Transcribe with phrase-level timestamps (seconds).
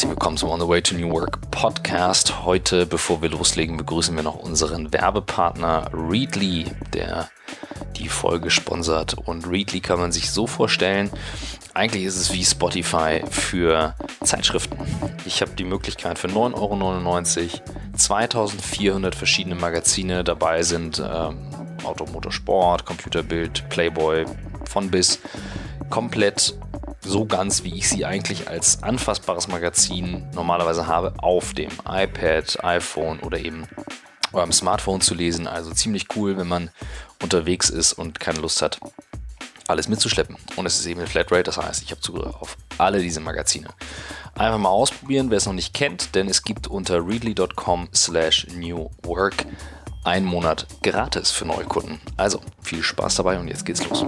[0.00, 2.46] Herzlich willkommen zum On the Way to New Work Podcast.
[2.46, 7.28] Heute, bevor wir loslegen, begrüßen wir noch unseren Werbepartner Readly, der
[7.96, 9.12] die Folge sponsert.
[9.12, 11.10] Und Readly kann man sich so vorstellen,
[11.74, 13.94] eigentlich ist es wie Spotify für
[14.24, 14.78] Zeitschriften.
[15.26, 17.62] Ich habe die Möglichkeit für 9,99 Euro
[17.94, 20.24] 2400 verschiedene Magazine.
[20.24, 21.36] Dabei sind ähm,
[21.84, 24.24] Auto, Motorsport, Computerbild, Playboy,
[24.64, 25.18] von bis
[25.90, 26.54] komplett
[27.00, 33.20] so ganz, wie ich sie eigentlich als anfassbares Magazin normalerweise habe, auf dem iPad, iPhone
[33.20, 33.66] oder eben
[34.32, 35.46] eurem Smartphone zu lesen.
[35.46, 36.70] Also ziemlich cool, wenn man
[37.22, 38.78] unterwegs ist und keine Lust hat,
[39.68, 40.36] alles mitzuschleppen.
[40.56, 43.68] Und es ist eben eine Flatrate, das heißt, ich habe Zugriff auf alle diese Magazine.
[44.34, 48.90] Einfach mal ausprobieren, wer es noch nicht kennt, denn es gibt unter readly.com slash new
[49.02, 49.46] work
[50.04, 52.00] einen Monat gratis für neue Kunden.
[52.16, 54.04] Also viel Spaß dabei und jetzt geht's los.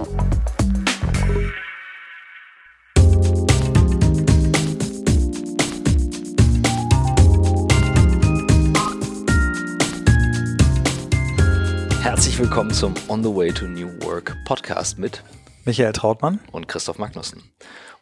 [12.23, 15.21] Herzlich willkommen zum On the Way to New Work Podcast mit
[15.65, 17.43] Michael Trautmann und Christoph Magnussen.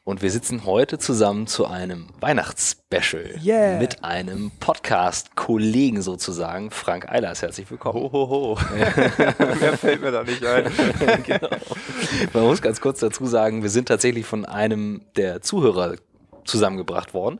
[0.03, 3.79] Und wir sitzen heute zusammen zu einem Weihnachtsspecial Yeah.
[3.79, 7.41] mit einem Podcast-Kollegen sozusagen, Frank Eilers.
[7.41, 7.99] Herzlich willkommen.
[7.99, 8.59] Ho, ho, ho.
[8.75, 10.71] Mehr fällt mir da nicht ein.
[11.25, 11.49] genau.
[12.31, 15.95] Man muss ganz kurz dazu sagen, wir sind tatsächlich von einem der Zuhörer
[16.45, 17.39] zusammengebracht worden.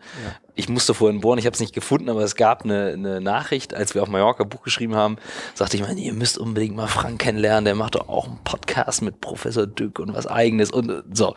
[0.56, 3.74] Ich musste vorhin bohren, ich habe es nicht gefunden, aber es gab eine, eine Nachricht,
[3.74, 5.18] als wir auf Mallorca Buch geschrieben haben,
[5.54, 9.02] sagte ich, meine, ihr müsst unbedingt mal Frank kennenlernen, der macht doch auch einen Podcast
[9.02, 11.36] mit Professor Dück und was eigenes und äh, so.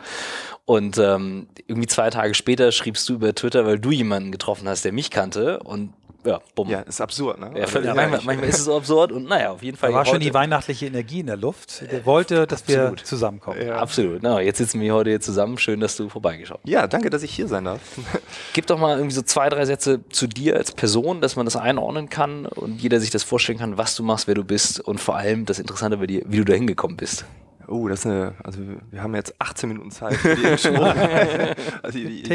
[0.65, 4.83] Und ähm, irgendwie zwei Tage später schriebst du über Twitter, weil du jemanden getroffen hast,
[4.83, 5.93] der mich kannte und
[6.25, 6.69] ja, bumm.
[6.69, 7.51] Ja, ist absurd, ne?
[7.57, 9.91] Ja, völlig, Also, manchmal, ich- manchmal ist es so absurd und naja, auf jeden Fall.
[9.91, 11.83] Da war schon die weihnachtliche Energie in der Luft.
[11.91, 12.99] Der wollte, dass wir absolut.
[13.05, 13.65] zusammenkommen.
[13.65, 13.77] Ja.
[13.77, 14.21] Absolut.
[14.23, 15.57] Na, jetzt sitzen wir heute hier zusammen.
[15.57, 16.69] Schön, dass du vorbeigeschaut hast.
[16.69, 17.79] Ja, danke, dass ich hier sein darf.
[18.53, 21.55] Gib doch mal irgendwie so zwei, drei Sätze zu dir als Person, dass man das
[21.55, 24.99] einordnen kann und jeder sich das vorstellen kann, was du machst, wer du bist und
[24.99, 27.25] vor allem das Interessante bei dir, wie du da hingekommen bist.
[27.67, 28.59] Oh, das ist eine, also
[28.91, 30.83] wir haben jetzt 18 Minuten Zeit für die Intro.
[31.83, 32.29] also ich,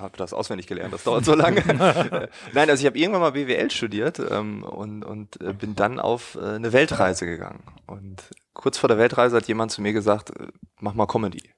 [0.00, 1.62] habe das auswendig gelernt, das dauert so lange.
[1.72, 6.00] Äh, Nein, also ich habe irgendwann mal BWL studiert ähm, und, und äh, bin dann
[6.00, 7.62] auf äh, eine Weltreise gegangen.
[7.86, 8.22] Und
[8.54, 10.48] kurz vor der Weltreise hat jemand zu mir gesagt, äh,
[10.80, 11.50] mach mal Comedy.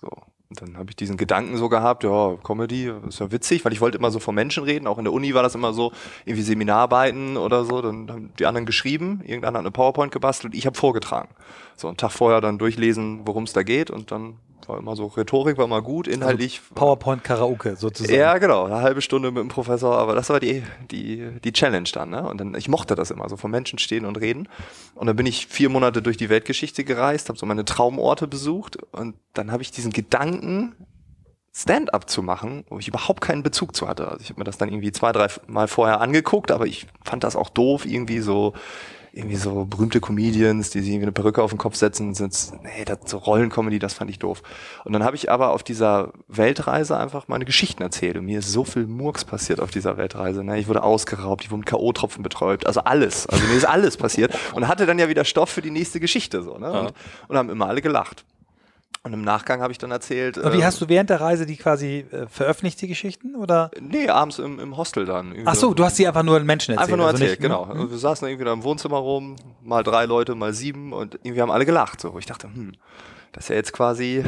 [0.00, 0.10] So.
[0.54, 3.98] Dann habe ich diesen Gedanken so gehabt, ja, Comedy ist ja witzig, weil ich wollte
[3.98, 4.86] immer so von Menschen reden.
[4.86, 5.92] Auch in der Uni war das immer so,
[6.24, 7.82] irgendwie Seminararbeiten oder so.
[7.82, 11.28] Dann haben die anderen geschrieben, irgendeiner hat eine PowerPoint gebastelt, ich habe vorgetragen.
[11.76, 13.90] So einen Tag vorher dann durchlesen, worum es da geht.
[13.90, 14.36] Und dann
[14.68, 16.60] war immer so, Rhetorik war mal gut, inhaltlich.
[16.74, 18.18] PowerPoint Karaoke sozusagen.
[18.18, 21.88] Ja, genau, eine halbe Stunde mit dem Professor, aber das war die, die, die Challenge
[21.92, 22.28] dann, ne?
[22.28, 24.48] Und dann, ich mochte das immer, so von Menschen stehen und reden.
[24.94, 28.78] Und dann bin ich vier Monate durch die Weltgeschichte gereist, habe so meine Traumorte besucht
[28.92, 30.74] und dann habe ich diesen Gedanken,
[31.54, 34.08] Stand-up zu machen, wo ich überhaupt keinen Bezug zu hatte.
[34.08, 37.24] Also ich habe mir das dann irgendwie zwei, drei Mal vorher angeguckt, aber ich fand
[37.24, 38.54] das auch doof, irgendwie so
[39.12, 42.84] irgendwie so berühmte Comedians, die sich irgendwie eine Perücke auf den Kopf setzen, sind nee,
[42.84, 44.42] das so Rollencomedy, das fand ich doof.
[44.84, 48.50] Und dann habe ich aber auf dieser Weltreise einfach meine Geschichten erzählt und mir ist
[48.50, 50.42] so viel Murks passiert auf dieser Weltreise.
[50.42, 50.58] Ne?
[50.58, 53.26] Ich wurde ausgeraubt, ich wurde mit K.O.-Tropfen betäubt, also alles.
[53.26, 56.42] Also mir ist alles passiert und hatte dann ja wieder Stoff für die nächste Geschichte
[56.42, 56.56] so.
[56.56, 56.72] Ne?
[56.72, 56.94] Und,
[57.28, 58.24] und haben immer alle gelacht.
[59.04, 60.38] Und im Nachgang habe ich dann erzählt.
[60.38, 63.34] Und wie ähm, hast du während der Reise die quasi äh, veröffentlicht, die Geschichten?
[63.34, 63.72] Oder?
[63.80, 65.34] Nee, abends im, im Hostel dann.
[65.44, 66.84] Ach so, du hast sie einfach nur den Menschen erzählt.
[66.84, 67.64] Einfach nur also erzählt, nicht- genau.
[67.64, 71.42] Also wir saßen irgendwie da im Wohnzimmer rum, mal drei Leute, mal sieben und irgendwie
[71.42, 72.00] haben alle gelacht.
[72.00, 72.16] So.
[72.16, 72.74] Ich dachte, hm,
[73.32, 74.22] das ist ja jetzt quasi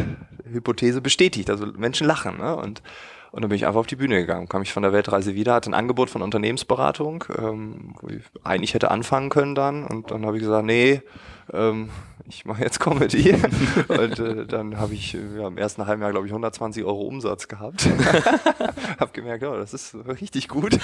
[0.51, 1.51] Hypothese bestätigt.
[1.51, 2.57] Also Menschen lachen, ne?
[2.57, 2.83] Und,
[3.31, 5.55] und dann bin ich einfach auf die Bühne gegangen, kam ich von der Weltreise wieder,
[5.55, 9.85] hatte ein Angebot von Unternehmensberatung, ähm, wo ich eigentlich hätte anfangen können dann.
[9.87, 11.01] Und dann habe ich gesagt, nee,
[11.53, 11.91] ähm,
[12.27, 13.35] ich mache jetzt Comedy.
[13.89, 17.03] und äh, dann habe ich äh, ja, im ersten halben Jahr, glaube ich, 120 Euro
[17.03, 17.87] Umsatz gehabt.
[18.99, 20.79] habe gemerkt, oh, das ist richtig gut.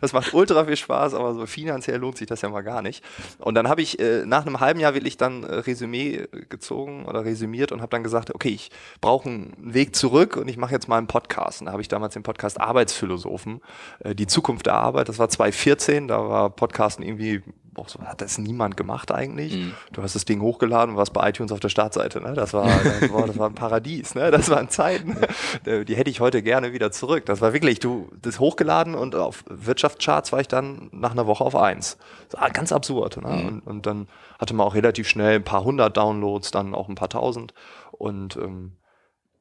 [0.00, 3.04] das macht ultra viel Spaß, aber so finanziell lohnt sich das ja mal gar nicht.
[3.38, 7.04] Und dann habe ich äh, nach einem halben Jahr wirklich dann äh, Resümee äh, gezogen
[7.04, 8.70] oder resümiert und habe dann gesagt, okay, ich
[9.02, 11.60] brauche einen Weg zurück und ich mache jetzt mal einen Podcast.
[11.60, 13.60] Und da habe ich damals den Podcast Arbeitsphilosophen,
[14.00, 17.42] äh, die Zukunft der Arbeit, das war 2014, da war Podcasten irgendwie
[17.76, 19.72] auch so, hat das niemand gemacht eigentlich.
[19.92, 22.20] Du hast das Ding hochgeladen und warst bei iTunes auf der Startseite.
[22.20, 22.34] Ne?
[22.34, 24.14] Das, war, das, war, das war ein Paradies.
[24.14, 24.30] Ne?
[24.30, 25.16] Das waren Zeiten,
[25.64, 27.26] äh, die hätte ich heute gerne wieder zurück.
[27.26, 31.44] Das war wirklich, du, das hochgeladen und auf Wirtschaftscharts war ich dann nach einer Woche
[31.44, 31.98] auf eins.
[32.28, 33.18] Das war ganz absurd.
[33.22, 33.46] Ne?
[33.46, 34.08] Und, und dann
[34.38, 37.54] hatte man auch relativ schnell ein paar hundert Downloads, dann auch ein paar tausend.
[37.92, 38.72] Und ähm,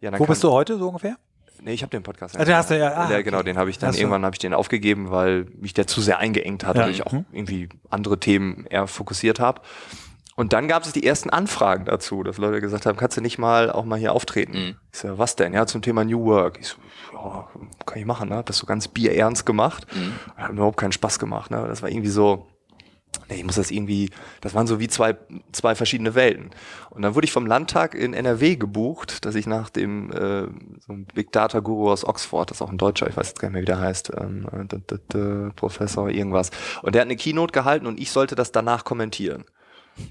[0.02, 1.18] ja, Wo bist du heute so ungefähr?
[1.62, 2.38] Nee, ich habe den Podcast.
[2.40, 3.24] Ah, den hast du ja- ah, okay.
[3.24, 6.02] genau, den habe ich dann Hast irgendwann habe ich den aufgegeben, weil mich der zu
[6.02, 6.86] sehr eingeengt hat Ja.
[6.86, 7.26] und ich auch Mhm.
[7.32, 9.62] irgendwie andere Themen eher fokussiert habe.
[10.36, 13.38] Und dann gab es die ersten Anfragen dazu, dass Leute gesagt haben, kannst du nicht
[13.40, 14.54] mal auch mal hier auftreten?
[14.54, 14.76] Mhm.
[14.94, 15.54] Ich so, was denn?
[15.54, 16.60] Ja, zum Thema New Work.
[16.62, 16.78] Ich so,
[17.14, 17.48] ja,
[17.86, 18.42] kann ich machen, ne?
[18.46, 19.86] Das so ganz bierernst gemacht.
[19.94, 20.14] Mhm.
[20.38, 21.66] Hat mir überhaupt keinen Spaß gemacht, ne?
[21.68, 22.48] Das war irgendwie so,
[23.30, 24.10] nee, ich muss das irgendwie,
[24.42, 25.16] das waren so wie zwei,
[25.52, 26.50] zwei verschiedene Welten.
[26.90, 30.48] Und dann wurde ich vom Landtag in NRW gebucht, dass ich nach dem äh,
[30.80, 33.40] so einem Big Data Guru aus Oxford, das ist auch ein Deutscher, ich weiß jetzt
[33.40, 36.52] gar nicht mehr, wie der heißt, ähm, äh, d -d -d Professor irgendwas.
[36.82, 39.46] Und der hat eine Keynote gehalten und ich sollte das danach kommentieren.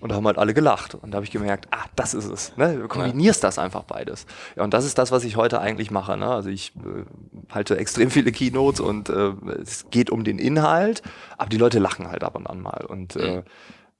[0.00, 0.94] Und da haben halt alle gelacht.
[0.94, 2.56] Und da habe ich gemerkt, ah, das ist es.
[2.56, 2.76] Ne?
[2.76, 4.26] Du kombinierst das einfach beides.
[4.56, 6.16] Ja, und das ist das, was ich heute eigentlich mache.
[6.16, 6.26] Ne?
[6.26, 7.04] Also ich äh,
[7.52, 11.02] halte extrem viele Keynotes und äh, es geht um den Inhalt,
[11.36, 12.84] aber die Leute lachen halt ab und an mal.
[12.86, 13.42] Und äh,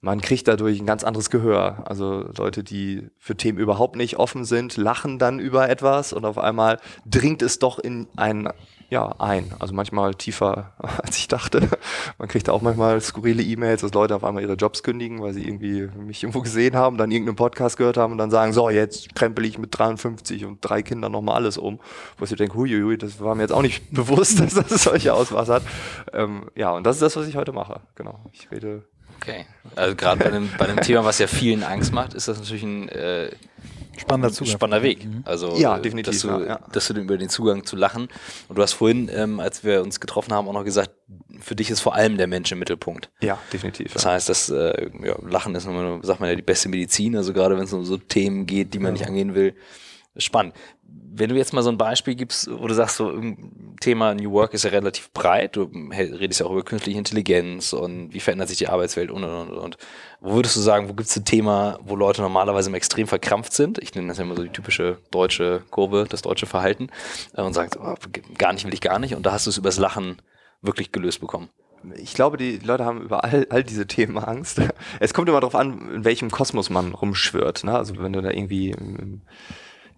[0.01, 1.85] man kriegt dadurch ein ganz anderes Gehör.
[1.87, 6.39] Also Leute, die für Themen überhaupt nicht offen sind, lachen dann über etwas und auf
[6.39, 8.49] einmal dringt es doch in ein
[8.91, 9.53] ja, ein.
[9.59, 11.69] Also manchmal tiefer, als ich dachte.
[12.19, 15.47] Man kriegt auch manchmal skurrile E-Mails, dass Leute auf einmal ihre Jobs kündigen, weil sie
[15.47, 19.15] irgendwie mich irgendwo gesehen haben, dann irgendeinen Podcast gehört haben und dann sagen, so, jetzt
[19.15, 21.81] krempel ich mit 53 und drei Kindern nochmal alles um.
[22.17, 25.49] Wo ich denke, huiuiui, das war mir jetzt auch nicht bewusst, dass das solche Ausmaß
[25.51, 25.63] hat.
[26.15, 27.81] Ähm, ja, und das ist das, was ich heute mache.
[27.95, 28.21] Genau.
[28.33, 28.85] Ich rede
[29.21, 29.47] Okay.
[29.75, 32.63] Also gerade bei einem, bei einem Thema, was ja vielen Angst macht, ist das natürlich
[32.63, 33.31] ein äh,
[33.99, 34.53] Spannender Zugang.
[34.53, 35.07] spannender Weg.
[35.25, 38.09] Also, Ja, definitiv, Dass du, ja, dass du über den Zugang zu lachen.
[38.49, 40.91] Und du hast vorhin, ähm, als wir uns getroffen haben, auch noch gesagt,
[41.41, 43.11] für dich ist vor allem der Mensch im Mittelpunkt.
[43.21, 43.93] Ja, definitiv.
[43.93, 44.13] Das ja.
[44.13, 47.17] heißt, dass äh, ja, Lachen ist, sagt man ja, die beste Medizin.
[47.17, 49.55] Also gerade wenn es um so Themen geht, die man nicht angehen will.
[50.17, 50.55] Spannend.
[51.19, 53.13] Wenn du jetzt mal so ein Beispiel gibst, wo du sagst, so
[53.81, 55.57] Thema New Work ist ja relativ breit.
[55.57, 59.51] Du redest ja auch über künstliche Intelligenz und wie verändert sich die Arbeitswelt und und
[59.51, 59.59] und.
[59.59, 59.79] und.
[60.21, 63.53] Wo würdest du sagen, wo gibt es ein Thema, wo Leute normalerweise im extrem verkrampft
[63.53, 63.79] sind?
[63.79, 66.89] Ich nenne das ja immer so die typische deutsche Kurve, das deutsche Verhalten
[67.37, 67.95] äh, und sagst, oh,
[68.37, 69.15] gar nicht will ich gar nicht.
[69.15, 70.17] Und da hast du es übers Lachen
[70.63, 71.51] wirklich gelöst bekommen.
[71.95, 74.61] Ich glaube, die Leute haben über all, all diese Themen Angst.
[75.01, 77.65] Es kommt immer darauf an, in welchem Kosmos man rumschwirrt.
[77.65, 77.77] Ne?
[77.77, 79.23] Also wenn du da irgendwie im,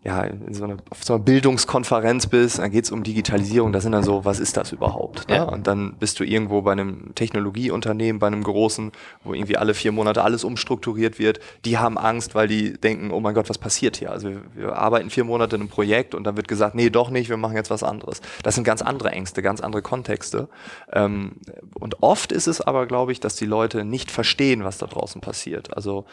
[0.03, 3.93] ja, in so einer, auf so einer Bildungskonferenz bist, dann geht's um Digitalisierung, da sind
[3.93, 5.29] dann so, was ist das überhaupt?
[5.29, 5.37] Ne?
[5.37, 5.43] Ja.
[5.43, 8.93] Und dann bist du irgendwo bei einem Technologieunternehmen, bei einem großen,
[9.25, 11.41] wo irgendwie alle vier Monate alles umstrukturiert wird.
[11.67, 14.11] Die haben Angst, weil die denken, oh mein Gott, was passiert hier?
[14.11, 17.11] Also wir, wir arbeiten vier Monate in einem Projekt und dann wird gesagt, nee, doch
[17.11, 18.23] nicht, wir machen jetzt was anderes.
[18.43, 20.49] Das sind ganz andere Ängste, ganz andere Kontexte.
[20.93, 21.33] Ähm,
[21.75, 25.21] und oft ist es aber, glaube ich, dass die Leute nicht verstehen, was da draußen
[25.21, 25.77] passiert.
[25.77, 26.07] Also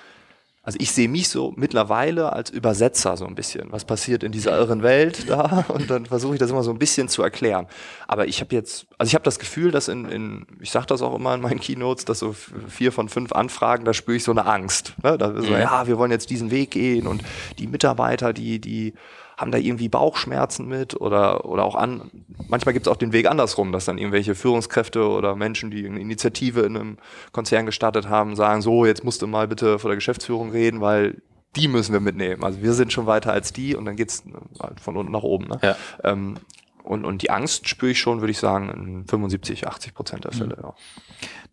[0.68, 3.72] also ich sehe mich so mittlerweile als Übersetzer so ein bisschen.
[3.72, 5.64] Was passiert in dieser irren Welt da?
[5.70, 7.68] Und dann versuche ich das immer so ein bisschen zu erklären.
[8.06, 11.02] Aber ich habe jetzt, also ich habe das Gefühl, dass in, in ich sage das
[11.02, 12.36] auch immer in meinen Keynotes, dass so
[12.68, 14.94] vier von fünf Anfragen, da spüre ich so eine Angst.
[15.04, 15.18] Ne?
[15.18, 15.54] Da so, Mhm.
[15.62, 17.24] ja, wir wollen jetzt diesen Weg gehen und
[17.60, 18.94] die Mitarbeiter, die, die
[19.38, 22.10] haben da irgendwie Bauchschmerzen mit oder, oder auch an,
[22.48, 26.00] manchmal gibt es auch den Weg andersrum, dass dann irgendwelche Führungskräfte oder Menschen, die eine
[26.00, 26.98] Initiative in einem
[27.32, 31.22] Konzern gestartet haben, sagen, so, jetzt musst du mal bitte vor der Geschäftsführung reden, weil
[31.56, 32.44] die müssen wir mitnehmen.
[32.44, 34.24] Also wir sind schon weiter als die und dann geht's
[34.60, 35.48] halt von unten nach oben.
[35.48, 35.60] Ne?
[35.62, 35.76] Ja.
[36.04, 36.38] Ähm,
[36.84, 40.32] und, und die Angst spüre ich schon, würde ich sagen, in 75, 80 Prozent der
[40.32, 40.58] Fälle.
[40.62, 40.74] Ja.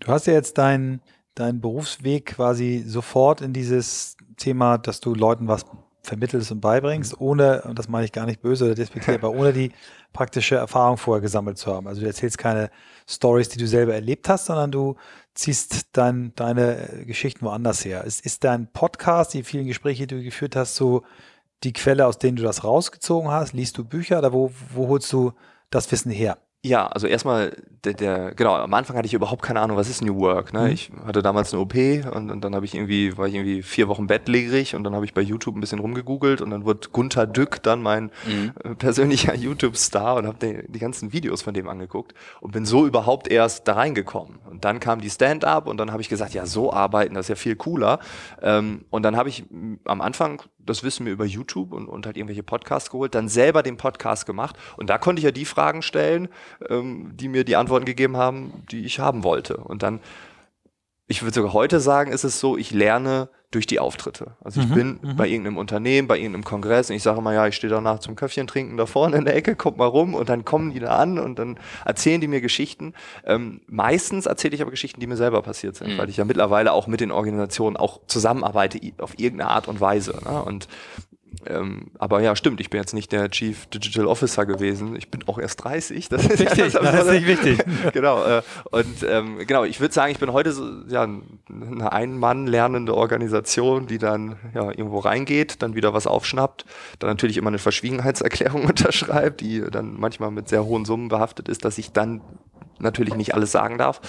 [0.01, 1.01] Du hast ja jetzt deinen
[1.35, 5.67] deinen Berufsweg quasi sofort in dieses Thema, dass du Leuten was
[6.05, 9.53] vermittelst und beibringst, ohne, und das meine ich gar nicht böse oder despektiert, aber ohne
[9.53, 9.73] die
[10.13, 11.89] praktische Erfahrung vorher gesammelt zu haben.
[11.89, 12.71] Also du erzählst keine
[13.09, 14.97] Stories, die du selber erlebt hast, sondern du
[15.35, 18.05] ziehst dein, deine Geschichten woanders her.
[18.05, 21.03] Ist, ist dein Podcast, die vielen Gespräche, die du geführt hast, so
[21.65, 23.55] die Quelle, aus denen du das rausgezogen hast?
[23.55, 25.33] Liest du Bücher oder wo, wo holst du
[25.71, 26.39] das Wissen her?
[26.65, 27.55] Ja, also erstmal,
[27.85, 30.55] der, der, genau, am Anfang hatte ich überhaupt keine Ahnung, was ist New Work.
[30.55, 30.61] Ne?
[30.61, 30.67] Mhm.
[30.69, 33.87] Ich hatte damals eine OP und, und dann habe ich irgendwie, war ich irgendwie vier
[33.89, 37.27] Wochen bettlägerig und dann habe ich bei YouTube ein bisschen rumgegoogelt und dann wurde Gunther
[37.27, 38.11] Dück dann mein
[38.65, 43.29] äh, persönlicher YouTube-Star und habe die, ganzen Videos von dem angeguckt und bin so überhaupt
[43.29, 44.39] erst da reingekommen.
[44.51, 47.29] Und dann kam die Stand-up und dann habe ich gesagt, ja, so arbeiten, das ist
[47.29, 47.99] ja viel cooler.
[48.41, 49.45] Ähm, und dann habe ich
[49.85, 53.63] am Anfang das Wissen mir über YouTube und, und halt irgendwelche Podcasts geholt, dann selber
[53.63, 56.29] den Podcast gemacht und da konnte ich ja die Fragen stellen,
[56.69, 59.57] ähm, die mir die Antworten gegeben haben, die ich haben wollte.
[59.59, 60.01] Und dann,
[61.07, 64.33] ich würde sogar heute sagen, ist es so, ich lerne durch die Auftritte.
[64.43, 65.17] Also ich Mhm, bin mhm.
[65.17, 68.17] bei irgendeinem Unternehmen, bei irgendeinem Kongress und ich sage mal, ja, ich stehe danach zum
[68.17, 70.97] Köpfchen trinken da vorne in der Ecke, kommt mal rum und dann kommen die da
[70.99, 72.95] an und dann erzählen die mir Geschichten.
[73.25, 75.99] Ähm, meistens erzähle ich aber Geschichten, die mir selber passiert sind, Mhm.
[75.99, 80.19] weil ich ja mittlerweile auch mit den Organisationen auch zusammenarbeite auf irgendeine Art und Weise.
[80.25, 80.43] Ne?
[80.43, 80.69] Und
[81.47, 84.97] ähm, aber ja, stimmt, ich bin jetzt nicht der Chief Digital Officer gewesen.
[84.97, 86.09] Ich bin auch erst 30.
[86.09, 87.65] Das ist Wichtig, ja das ist nicht wichtig.
[87.93, 88.25] genau.
[88.25, 92.95] Äh, und ähm, genau, ich würde sagen, ich bin heute so, ja, eine Ein-Mann lernende
[92.95, 96.65] Organisation, die dann ja, irgendwo reingeht, dann wieder was aufschnappt,
[96.99, 101.65] dann natürlich immer eine Verschwiegenheitserklärung unterschreibt, die dann manchmal mit sehr hohen Summen behaftet ist,
[101.65, 102.21] dass ich dann
[102.79, 104.01] natürlich nicht alles sagen darf.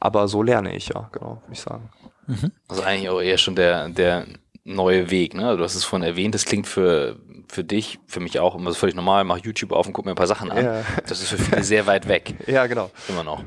[0.00, 1.90] Aber so lerne ich, ja, genau, würde ich sagen.
[2.26, 2.52] Mhm.
[2.68, 4.26] Also eigentlich auch eher schon der, der
[4.64, 5.34] neue Weg.
[5.34, 5.56] Ne?
[5.56, 7.16] Du hast es vorhin erwähnt, das klingt für,
[7.48, 10.12] für dich, für mich auch immer so völlig normal, mach YouTube auf und guck mir
[10.12, 10.64] ein paar Sachen an.
[10.64, 10.84] Ja.
[11.06, 12.34] Das ist für viele sehr weit weg.
[12.46, 12.90] Ja, genau.
[13.08, 13.42] Immer noch.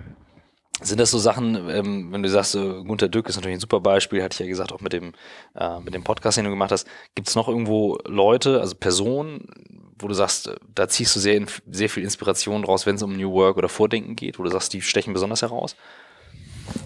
[0.81, 4.23] Sind das so Sachen, ähm, wenn du sagst, Gunter Dück ist natürlich ein super Beispiel,
[4.23, 5.13] hatte ich ja gesagt, auch mit dem,
[5.55, 6.87] äh, mit dem Podcast, den du gemacht hast.
[7.13, 9.47] Gibt es noch irgendwo Leute, also Personen,
[9.99, 13.31] wo du sagst, da ziehst du sehr, sehr viel Inspiration draus, wenn es um New
[13.31, 15.75] Work oder Vordenken geht, wo du sagst, die stechen besonders heraus?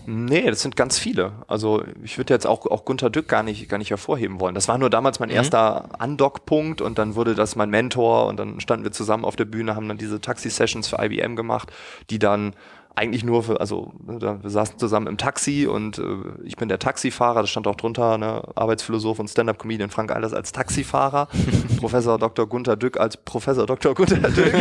[0.05, 1.33] Nee, das sind ganz viele.
[1.47, 4.55] Also ich würde jetzt auch, auch Gunter Dück gar nicht, gar nicht hervorheben wollen.
[4.55, 5.35] Das war nur damals mein mhm.
[5.35, 9.45] erster Andockpunkt und dann wurde das mein Mentor und dann standen wir zusammen auf der
[9.45, 11.71] Bühne, haben dann diese Taxi-Sessions für IBM gemacht,
[12.09, 12.53] die dann
[12.95, 16.03] eigentlich nur für, also ne, wir saßen zusammen im Taxi und äh,
[16.43, 20.51] ich bin der Taxifahrer, das stand auch drunter, ne, Arbeitsphilosoph und Stand-Up-Comedian Frank Eilers als
[20.51, 21.29] Taxifahrer,
[21.79, 22.47] Professor Dr.
[22.47, 23.95] Gunther Dück als Professor Dr.
[23.95, 24.53] Gunther Dück.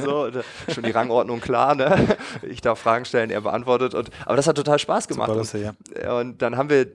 [0.04, 0.28] so,
[0.72, 2.16] schon die Rangordnung klar, ne?
[2.42, 3.94] Ich darf Fragen stellen, er beantwortet.
[3.94, 5.28] Und, aber das hat total Spaß gemacht.
[5.28, 6.18] Super, das, ja.
[6.18, 6.86] und, und dann haben wir,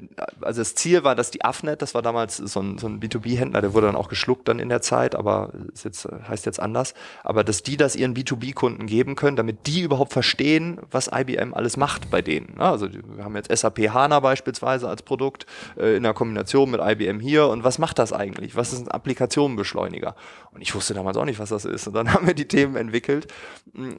[0.41, 3.61] also das Ziel war, dass die Afnet, das war damals so ein, so ein B2B-Händler,
[3.61, 6.93] der wurde dann auch geschluckt dann in der Zeit, aber ist jetzt, heißt jetzt anders,
[7.23, 11.77] aber dass die das ihren B2B-Kunden geben können, damit die überhaupt verstehen, was IBM alles
[11.77, 12.55] macht bei denen.
[12.59, 15.45] Also wir haben jetzt SAP HANA beispielsweise als Produkt
[15.77, 17.47] äh, in der Kombination mit IBM hier.
[17.47, 18.55] Und was macht das eigentlich?
[18.55, 20.15] Was ist ein Applikationenbeschleuniger?
[20.51, 21.87] Und ich wusste damals auch nicht, was das ist.
[21.87, 23.27] Und dann haben wir die Themen entwickelt.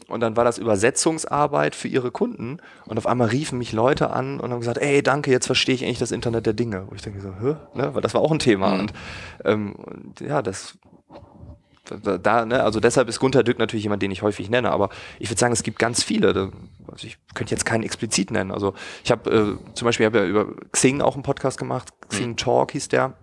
[0.09, 2.59] Und dann war das Übersetzungsarbeit für ihre Kunden.
[2.87, 5.85] Und auf einmal riefen mich Leute an und haben gesagt, ey, danke, jetzt verstehe ich
[5.85, 6.87] eigentlich das Internet der Dinge.
[6.89, 7.57] Wo ich denke so, hä?
[7.75, 7.95] Ne?
[7.95, 8.75] Weil das war auch ein Thema.
[8.75, 8.81] Mhm.
[8.81, 8.93] Und,
[9.45, 10.79] ähm, und ja, das
[12.23, 15.31] da, ne, also deshalb ist Gunther Dück natürlich jemand, den ich häufig nenne, aber ich
[15.31, 16.29] würde sagen, es gibt ganz viele.
[16.91, 18.51] Also ich könnte jetzt keinen explizit nennen.
[18.51, 22.31] Also ich habe äh, zum Beispiel hab ja über Xing auch einen Podcast gemacht, Xing
[22.31, 22.37] mhm.
[22.37, 23.15] Talk hieß der.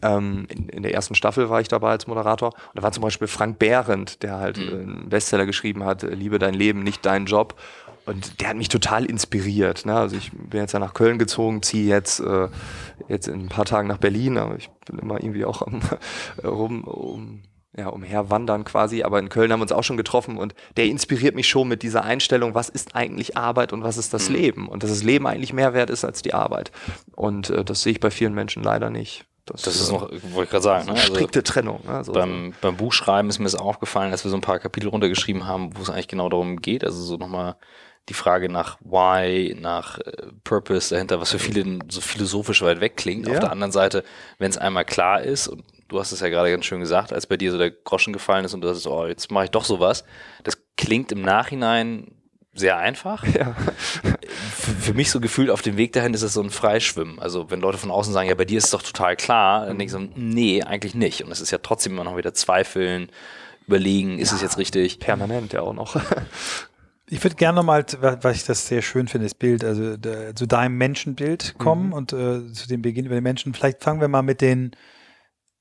[0.00, 2.54] Ähm, in, in, der ersten Staffel war ich dabei als Moderator.
[2.54, 4.68] Und da war zum Beispiel Frank Behrendt, der halt mhm.
[4.72, 7.60] einen Bestseller geschrieben hat, Liebe dein Leben, nicht dein Job.
[8.04, 9.86] Und der hat mich total inspiriert.
[9.86, 9.94] Ne?
[9.94, 12.48] Also ich bin jetzt ja nach Köln gezogen, ziehe jetzt, äh,
[13.08, 15.80] jetzt in ein paar Tagen nach Berlin, aber ich bin immer irgendwie auch am,
[16.44, 17.42] rum, um
[17.76, 21.34] ja, umherwandern quasi, aber in Köln haben wir uns auch schon getroffen und der inspiriert
[21.34, 24.34] mich schon mit dieser Einstellung, was ist eigentlich Arbeit und was ist das mhm.
[24.34, 26.70] Leben und dass das Leben eigentlich mehr wert ist als die Arbeit.
[27.16, 29.24] Und äh, das sehe ich bei vielen Menschen leider nicht.
[29.46, 30.92] Das, das ist noch, wollte ich gerade sagen, ne?
[30.92, 31.80] Also strikte Trennung.
[31.84, 32.04] Ne?
[32.04, 35.46] So, beim, beim Buchschreiben ist mir das aufgefallen, dass wir so ein paar Kapitel runtergeschrieben
[35.46, 36.84] haben, wo es eigentlich genau darum geht.
[36.84, 37.56] Also so nochmal
[38.08, 40.12] die Frage nach Why, nach äh,
[40.44, 43.26] Purpose dahinter, was für viele so philosophisch weit weg klingt.
[43.26, 43.34] Ja.
[43.34, 44.04] Auf der anderen Seite,
[44.38, 47.26] wenn es einmal klar ist und du hast es ja gerade ganz schön gesagt, als
[47.26, 49.64] bei dir so der Groschen gefallen ist und du sagst, oh, jetzt mache ich doch
[49.64, 50.04] sowas.
[50.42, 52.08] Das klingt im Nachhinein
[52.54, 53.24] sehr einfach.
[53.32, 53.54] Ja.
[54.54, 57.18] Für, für, mich so gefühlt auf dem Weg dahin ist es so ein Freischwimmen.
[57.18, 59.78] Also wenn Leute von außen sagen, ja, bei dir ist es doch total klar, dann
[59.78, 61.24] denke ich so, nee, eigentlich nicht.
[61.24, 63.08] Und es ist ja trotzdem immer noch wieder zweifeln,
[63.66, 64.98] überlegen, ist ja, es jetzt richtig?
[64.98, 65.96] Permanent ja auch noch.
[67.08, 69.96] Ich würde gerne nochmal, was ich das sehr schön finde, das Bild, also
[70.34, 71.92] zu deinem Menschenbild kommen mhm.
[71.92, 73.52] und äh, zu dem Beginn über den Menschen.
[73.52, 74.70] Vielleicht fangen wir mal mit den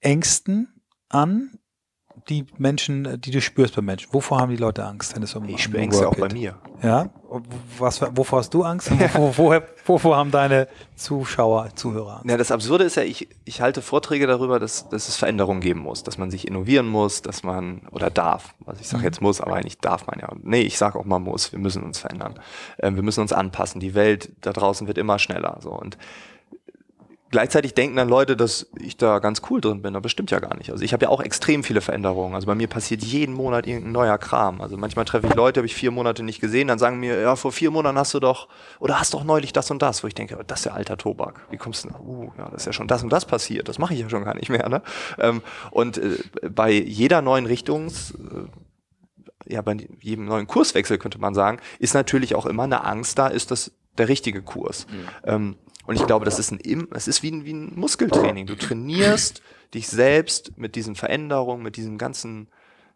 [0.02, 1.52] Ängsten an,
[2.30, 4.14] die Menschen, die du spürst bei Menschen?
[4.14, 6.56] Wovor haben die Leute Angst, wenn es um Ich spüre Ängste auch bei mir.
[6.84, 7.10] Ja?
[7.78, 8.92] Was, wovor hast du Angst?
[8.92, 12.30] Wovor, woher, wovor haben deine Zuschauer, Zuhörer Angst?
[12.30, 15.80] Ja, das Absurde ist ja, ich, ich halte Vorträge darüber, dass, dass es Veränderungen geben
[15.80, 19.06] muss, dass man sich innovieren muss, dass man, oder darf, also ich sage mhm.
[19.06, 20.30] jetzt muss, aber eigentlich darf man ja.
[20.44, 22.40] Nee, ich sage auch mal muss, wir müssen uns verändern.
[22.80, 23.80] Ähm, wir müssen uns anpassen.
[23.80, 25.58] Die Welt da draußen wird immer schneller.
[25.62, 25.72] So.
[25.72, 25.98] Und
[27.32, 30.40] gleichzeitig denken dann Leute, dass ich da ganz cool drin bin, aber das stimmt ja
[30.40, 30.70] gar nicht.
[30.70, 32.36] Also ich habe ja auch extrem viele Veränderungen.
[32.36, 34.62] Also bei mir passiert jeden Monat irgendein neuer Kram.
[34.62, 37.36] Also manchmal treffe ich Leute, habe ich vier Monate nicht gesehen, dann sagen mir, ja,
[37.36, 40.14] vor vier Monaten hast du doch, oder hast doch neulich das und das, wo ich
[40.14, 41.42] denke, das ist ja alter Tobak.
[41.50, 42.00] Wie kommst du denn?
[42.00, 43.70] Uh, ja, das ist ja schon das und das passiert.
[43.70, 44.68] Das mache ich ja schon gar nicht mehr.
[44.68, 44.82] Ne?
[45.18, 46.18] Ähm, und äh,
[46.50, 48.48] bei jeder neuen Richtungs äh,
[49.48, 53.28] ja, bei jedem neuen Kurswechsel könnte man sagen, ist natürlich auch immer eine Angst da,
[53.28, 54.88] ist das der richtige Kurs.
[54.88, 55.08] Mhm.
[55.26, 58.46] Ähm, und ich glaube, das ist ein, es ist wie ein, wie ein Muskeltraining.
[58.46, 59.42] Du trainierst
[59.74, 62.48] dich selbst mit diesen Veränderungen, mit diesem ganzen,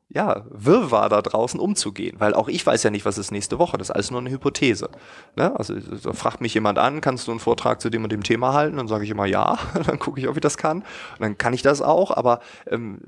[0.10, 2.20] ja, Wirrwarr da draußen umzugehen.
[2.20, 3.78] Weil auch ich weiß ja nicht, was ist nächste Woche.
[3.78, 4.90] Das ist alles nur eine Hypothese.
[5.36, 5.58] Ne?
[5.58, 8.54] Also da fragt mich jemand an, kannst du einen Vortrag zu dem und dem Thema
[8.54, 8.78] halten?
[8.78, 9.58] Dann sage ich immer ja.
[9.86, 10.80] dann gucke ich, ob ich das kann.
[10.80, 12.12] Und dann kann ich das auch.
[12.12, 13.00] Aber ähm,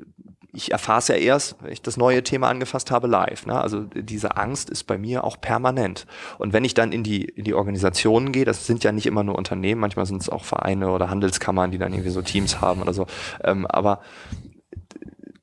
[0.53, 3.45] ich erfahre es ja erst, wenn ich das neue Thema angefasst habe, live.
[3.45, 3.59] Ne?
[3.59, 6.07] Also diese Angst ist bei mir auch permanent.
[6.37, 9.23] Und wenn ich dann in die, in die Organisationen gehe, das sind ja nicht immer
[9.23, 12.81] nur Unternehmen, manchmal sind es auch Vereine oder Handelskammern, die dann irgendwie so Teams haben
[12.81, 13.07] oder so.
[13.43, 14.01] Ähm, aber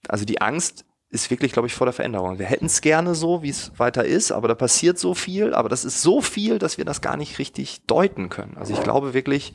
[0.09, 2.39] also die Angst ist wirklich, glaube ich, vor der Veränderung.
[2.39, 5.69] Wir hätten es gerne so, wie es weiter ist, aber da passiert so viel, aber
[5.69, 8.57] das ist so viel, dass wir das gar nicht richtig deuten können.
[8.57, 9.55] Also ich glaube wirklich,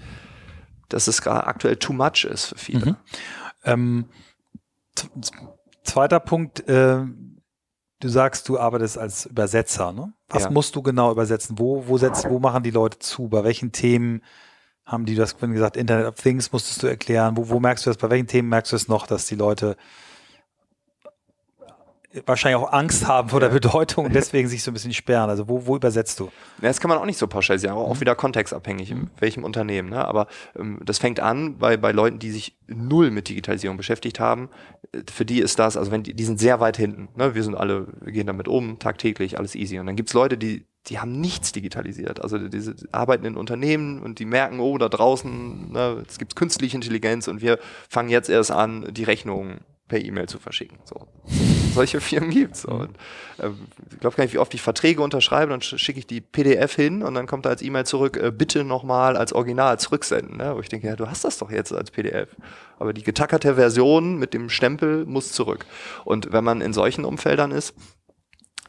[0.88, 2.86] dass es gerade aktuell too much ist für viele.
[2.86, 2.96] Mhm.
[3.66, 4.06] Ähm
[5.84, 7.04] Zweiter Punkt, äh,
[8.00, 9.92] du sagst, du arbeitest als Übersetzer.
[9.92, 10.14] Ne?
[10.28, 10.52] Was ja.
[10.52, 11.60] musst du genau übersetzen?
[11.60, 13.28] Wo, wo, setzt, wo machen die Leute zu?
[13.28, 14.22] Bei welchen Themen
[14.86, 17.38] haben die das wenn gesagt, Internet of Things musstest du erklären.
[17.38, 19.78] Wo, wo merkst du das, bei welchen Themen merkst du es noch, dass die Leute
[22.26, 25.30] wahrscheinlich auch Angst haben vor der Bedeutung und deswegen sich so ein bisschen sperren.
[25.30, 26.26] Also wo, wo übersetzt du?
[26.62, 28.02] Ja, das kann man auch nicht so pauschalisieren, auch mhm.
[28.02, 29.90] wieder kontextabhängig, in welchem Unternehmen.
[29.90, 30.04] Ne?
[30.04, 34.50] Aber ähm, das fängt an bei, bei Leuten, die sich null mit Digitalisierung beschäftigt haben.
[35.12, 37.10] Für die ist das, also wenn die, die sind sehr weit hinten.
[37.16, 37.36] Ne?
[37.36, 39.80] Wir sind alle, wir gehen damit um, tagtäglich, alles easy.
[39.80, 42.22] Und dann gibt's Leute, die die haben nichts digitalisiert.
[42.22, 46.78] Also diese arbeiten in Unternehmen und die merken, oh, da draußen, ne, es gibt künstliche
[46.78, 50.80] Intelligenz und wir fangen jetzt erst an, die Rechnungen per E-Mail zu verschicken.
[50.86, 51.08] So.
[51.74, 52.64] Solche Firmen gibt's.
[52.64, 52.70] So.
[52.70, 52.96] Und,
[53.38, 53.50] äh,
[53.92, 57.04] ich glaube gar nicht, wie oft ich Verträge unterschreibe, dann schicke ich die PDF hin
[57.04, 60.38] und dann kommt da als E-Mail zurück, äh, bitte nochmal als Original zurücksenden.
[60.38, 60.56] Ne?
[60.56, 62.30] Wo ich denke, ja, du hast das doch jetzt als PDF.
[62.78, 65.66] Aber die getackerte Version mit dem Stempel muss zurück.
[66.06, 67.74] Und wenn man in solchen Umfeldern ist,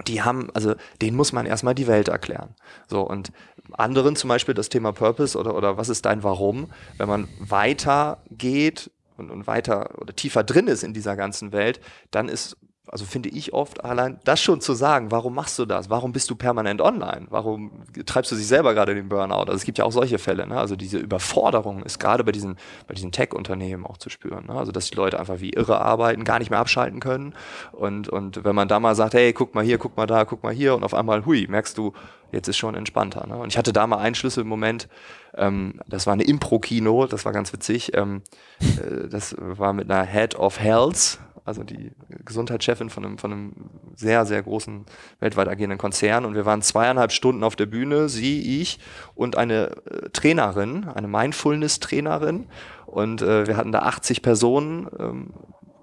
[0.06, 2.54] die haben, also denen muss man erstmal die Welt erklären.
[2.88, 3.32] So, und
[3.72, 8.22] anderen zum Beispiel das Thema Purpose oder, oder was ist dein Warum, wenn man weiter
[8.30, 11.80] geht und, und weiter oder tiefer drin ist in dieser ganzen Welt,
[12.10, 12.56] dann ist
[12.90, 15.90] also finde ich oft allein das schon zu sagen, warum machst du das?
[15.90, 17.26] Warum bist du permanent online?
[17.30, 17.70] Warum
[18.04, 19.44] treibst du dich selber gerade den Burnout?
[19.44, 20.58] Also es gibt ja auch solche Fälle, ne?
[20.58, 22.56] Also diese Überforderung ist gerade bei diesen,
[22.88, 24.46] bei diesen Tech-Unternehmen auch zu spüren.
[24.46, 24.54] Ne?
[24.54, 27.34] Also dass die Leute einfach wie irre arbeiten, gar nicht mehr abschalten können.
[27.70, 30.42] Und, und wenn man da mal sagt, hey, guck mal hier, guck mal da, guck
[30.42, 31.92] mal hier und auf einmal, hui, merkst du,
[32.32, 33.26] jetzt ist schon entspannter.
[33.26, 33.36] Ne?
[33.36, 34.88] Und ich hatte da mal einen Schlüsselmoment,
[35.36, 37.92] ähm, das war eine Impro-Kino, das war ganz witzig.
[37.94, 38.22] Ähm,
[38.60, 41.92] äh, das war mit einer Head of Health also die
[42.24, 43.52] Gesundheitschefin von einem, von einem
[43.96, 44.86] sehr, sehr großen
[45.20, 46.24] weltweit agierenden Konzern.
[46.24, 48.78] Und wir waren zweieinhalb Stunden auf der Bühne, sie, ich
[49.14, 52.46] und eine äh, Trainerin, eine Mindfulness-Trainerin.
[52.86, 55.34] Und äh, wir hatten da 80 Personen ähm,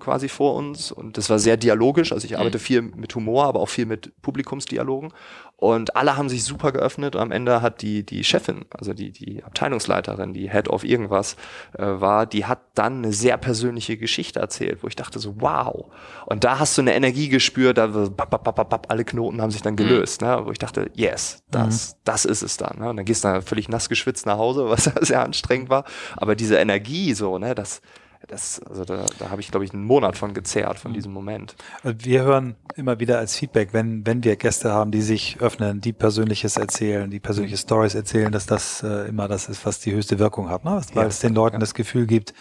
[0.08, 2.14] quasi vor uns und das war sehr dialogisch.
[2.14, 2.38] Also ich mhm.
[2.38, 5.12] arbeite viel mit Humor, aber auch viel mit Publikumsdialogen.
[5.58, 7.16] Und alle haben sich super geöffnet.
[7.16, 11.36] Und am Ende hat die, die Chefin, also die, die Abteilungsleiterin, die Head of irgendwas
[11.78, 15.92] äh, war, die hat dann eine sehr persönliche Geschichte erzählt, wo ich dachte so, wow.
[16.26, 19.52] Und da hast du eine Energie gespürt, da bap, bap, bap, bap, alle Knoten haben
[19.52, 19.78] sich dann mhm.
[19.78, 20.28] gelöst, mhm.
[20.28, 20.42] ne?
[20.46, 22.00] wo ich dachte, yes, das, mhm.
[22.06, 22.80] das ist es dann.
[22.80, 22.90] Ne?
[22.92, 25.84] Und dann gehst du da völlig nass geschwitzt nach Hause, was sehr anstrengend war.
[26.16, 27.82] Aber diese Energie so, ne, das,
[28.28, 30.96] das, also da, da habe ich, glaube ich, einen Monat von gezehrt, von mhm.
[30.96, 31.56] diesem Moment.
[31.84, 35.94] Wir hören immer wieder als Feedback, wenn, wenn wir Gäste haben, die sich öffnen, die
[35.94, 37.60] Persönliches erzählen, die persönliche mhm.
[37.60, 40.82] Stories erzählen, dass das äh, immer das ist, was die höchste Wirkung hat, ne?
[40.94, 41.60] weil ja, es den Leuten ja.
[41.60, 42.34] das Gefühl gibt,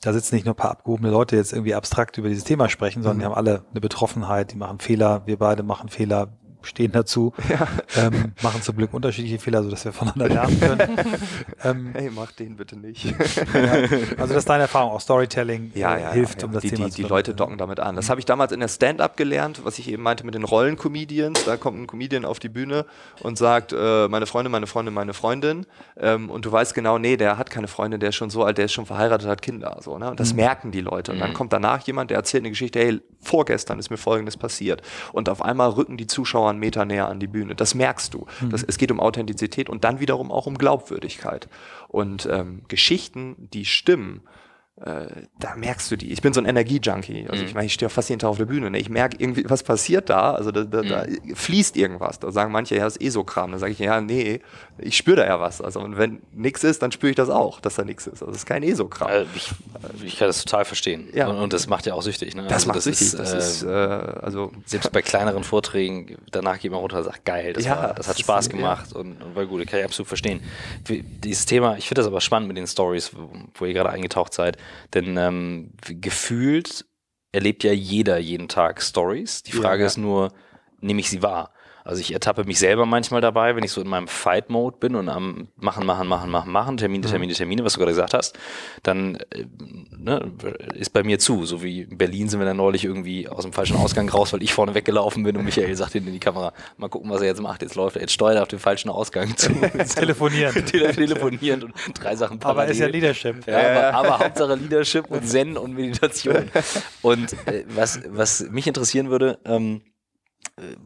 [0.00, 3.02] da sitzen nicht nur ein paar abgehobene Leute jetzt irgendwie abstrakt über dieses Thema sprechen,
[3.02, 3.20] sondern mhm.
[3.20, 6.28] die haben alle eine Betroffenheit, die machen Fehler, wir beide machen Fehler,
[6.68, 7.66] stehen dazu, ja.
[7.96, 10.98] ähm, machen zum Glück unterschiedliche Fehler, sodass wir voneinander lernen können.
[11.64, 13.04] ähm, hey, mach den bitte nicht.
[13.04, 13.72] ja,
[14.16, 16.92] also das ist deine Erfahrung, auch Storytelling ja, äh, hilft, um das die, Thema die,
[16.92, 17.96] zu Die Leute docken damit an.
[17.96, 21.44] Das habe ich damals in der Stand-Up gelernt, was ich eben meinte mit den Rollen-Comedians.
[21.44, 22.84] Da kommt ein Comedian auf die Bühne
[23.20, 25.66] und sagt, äh, meine Freundin, meine Freundin, meine Freundin.
[25.96, 28.58] Ähm, und du weißt genau, nee, der hat keine Freundin, der ist schon so alt,
[28.58, 29.78] der ist schon verheiratet, hat Kinder.
[29.80, 30.10] So, ne?
[30.10, 30.36] Und das mhm.
[30.36, 31.12] merken die Leute.
[31.12, 31.34] Und dann mhm.
[31.34, 34.82] kommt danach jemand, der erzählt eine Geschichte, hey, vorgestern ist mir Folgendes passiert.
[35.12, 37.54] Und auf einmal rücken die Zuschauer einen Meter näher an die Bühne.
[37.54, 38.26] Das merkst du.
[38.40, 38.50] Mhm.
[38.50, 41.48] Das, es geht um Authentizität und dann wiederum auch um Glaubwürdigkeit.
[41.88, 44.22] Und ähm, Geschichten, die stimmen,
[44.80, 45.06] äh,
[45.40, 46.12] da merkst du die.
[46.12, 47.26] Ich bin so ein Energiejunkie.
[47.28, 47.48] Also mhm.
[47.48, 48.70] ich meine, ich stehe fast jeden Tag auf der Bühne.
[48.70, 48.78] Ne?
[48.78, 50.34] Ich merke irgendwie, was passiert da.
[50.34, 50.88] Also da, da, mhm.
[50.88, 52.20] da, fließt irgendwas.
[52.20, 53.52] Da sagen manche, ja, das ist eh so Kram.
[53.52, 54.40] Da sage ich, ja, nee,
[54.80, 55.60] ich spüre da ja was.
[55.60, 58.22] Also und wenn nichts ist, dann spüre ich das auch, dass da nichts ist.
[58.22, 59.08] Also das ist kein ESO-Kram.
[59.08, 59.50] Also ich,
[60.04, 61.08] ich, kann das total verstehen.
[61.12, 61.28] Ja.
[61.28, 62.34] Und, und, das macht ja auch süchtig.
[62.34, 62.44] Ne?
[62.44, 63.06] Das also macht das süchtig.
[63.08, 67.04] Ist, das äh, ist, äh, also selbst bei kleineren Vorträgen, danach geht man runter und
[67.04, 69.00] sagt, geil, das, ja, war, das hat Spaß ist, gemacht ja.
[69.00, 69.60] und, und war gut.
[69.60, 70.40] Das kann ich absolut verstehen.
[70.88, 74.32] Dieses Thema, ich finde das aber spannend mit den Stories, wo, wo ihr gerade eingetaucht
[74.32, 74.56] seid.
[74.94, 76.84] Denn ähm, gefühlt
[77.32, 79.42] erlebt ja jeder jeden Tag Stories.
[79.42, 79.86] Die Frage ja.
[79.86, 80.32] ist nur,
[80.80, 81.52] nehme ich sie wahr?
[81.88, 85.08] Also ich ertappe mich selber manchmal dabei, wenn ich so in meinem Fight-Mode bin und
[85.08, 87.10] am machen, machen, machen, machen, machen, Termine, mhm.
[87.10, 88.38] Termine, Termine, was du gerade gesagt hast,
[88.82, 89.46] dann äh,
[89.96, 90.30] ne,
[90.74, 91.46] ist bei mir zu.
[91.46, 94.42] So wie in Berlin sind wir dann neulich irgendwie aus dem falschen Ausgang raus, weil
[94.42, 97.40] ich vorne weggelaufen bin und Michael sagt in die Kamera, mal gucken, was er jetzt
[97.40, 97.62] macht.
[97.62, 99.50] Jetzt läuft er, jetzt steuert er auf den falschen Ausgang zu.
[99.96, 100.66] telefonieren.
[100.66, 102.64] Tele telefonieren und drei Sachen parallel.
[102.64, 103.46] Aber ist ja Leadership.
[103.46, 106.50] Ja, aber, aber Hauptsache Leadership und Zen und Meditation.
[107.00, 109.80] Und äh, was, was mich interessieren würde, ähm,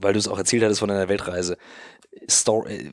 [0.01, 1.57] weil du es auch erzählt hattest von deiner Weltreise.
[2.29, 2.93] Story, äh,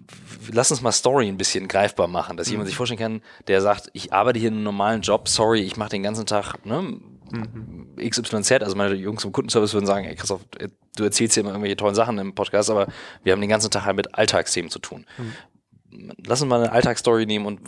[0.51, 2.53] lass uns mal Story ein bisschen greifbar machen, dass mhm.
[2.53, 5.77] jemand sich vorstellen kann, der sagt, ich arbeite hier in einem normalen Job, sorry, ich
[5.77, 7.95] mache den ganzen Tag ne, mhm.
[7.97, 11.51] XYZ, also meine Jungs im Kundenservice würden sagen, ey Christoph, äh, du erzählst hier immer
[11.51, 12.87] irgendwelche tollen Sachen im Podcast, aber
[13.23, 15.05] wir haben den ganzen Tag halt mit Alltagsthemen zu tun.
[15.17, 16.15] Mhm.
[16.25, 17.59] Lass uns mal eine Alltagsstory nehmen und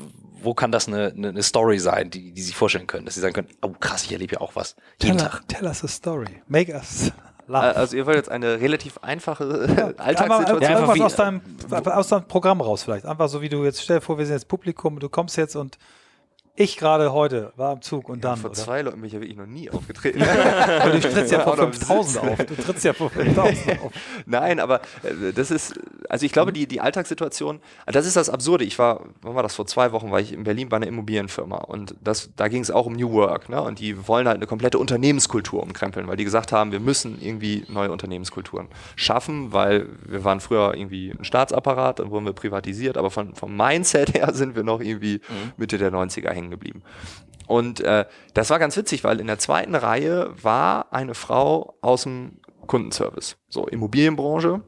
[0.43, 3.21] wo kann das eine, eine, eine Story sein, die, die sich vorstellen können, dass sie
[3.21, 4.76] sagen können, oh krass, ich erlebe ja auch was.
[5.02, 5.47] Jeden tell, Tag.
[5.47, 6.41] Tell us a story.
[6.47, 7.12] Make us
[7.47, 7.75] Love.
[7.75, 9.43] Also ihr wollt jetzt eine relativ einfache
[9.97, 10.62] Einfach, Alltagssituation.
[10.62, 11.41] Ja, einfach irgendwas wie- aus deinem,
[11.86, 13.06] aus deinem Programm raus vielleicht.
[13.06, 15.56] Einfach so wie du jetzt, stell dir vor, wir sind jetzt Publikum, du kommst jetzt
[15.56, 15.77] und
[16.55, 18.37] ich gerade heute war am Zug und dann.
[18.37, 18.59] Vor oder?
[18.59, 20.21] zwei Leuten bin ich ja wirklich noch nie aufgetreten.
[20.91, 22.45] Du trittst ja vor Auch noch im 5000 auf.
[22.45, 23.91] Du trittst ja vor 5000 auf.
[24.25, 28.63] Nein, aber äh, das ist, also ich glaube, die, die Alltagssituation, das ist das Absurde.
[28.65, 31.57] Ich war, wann war das, vor zwei Wochen war ich in Berlin bei einer Immobilienfirma
[31.57, 33.49] und das, da ging es auch um New Work.
[33.49, 33.61] Ne?
[33.61, 37.65] Und die wollen halt eine komplette Unternehmenskultur umkrempeln, weil die gesagt haben, wir müssen irgendwie
[37.69, 43.11] neue Unternehmenskulturen schaffen, weil wir waren früher irgendwie ein Staatsapparat, dann wurden wir privatisiert, aber
[43.11, 45.21] von, vom Mindset her sind wir noch irgendwie
[45.57, 46.84] Mitte der 90er hängen geblieben.
[47.47, 52.04] Und äh, das war ganz witzig, weil in der zweiten Reihe war eine Frau aus
[52.04, 54.62] dem Kundenservice, so Immobilienbranche.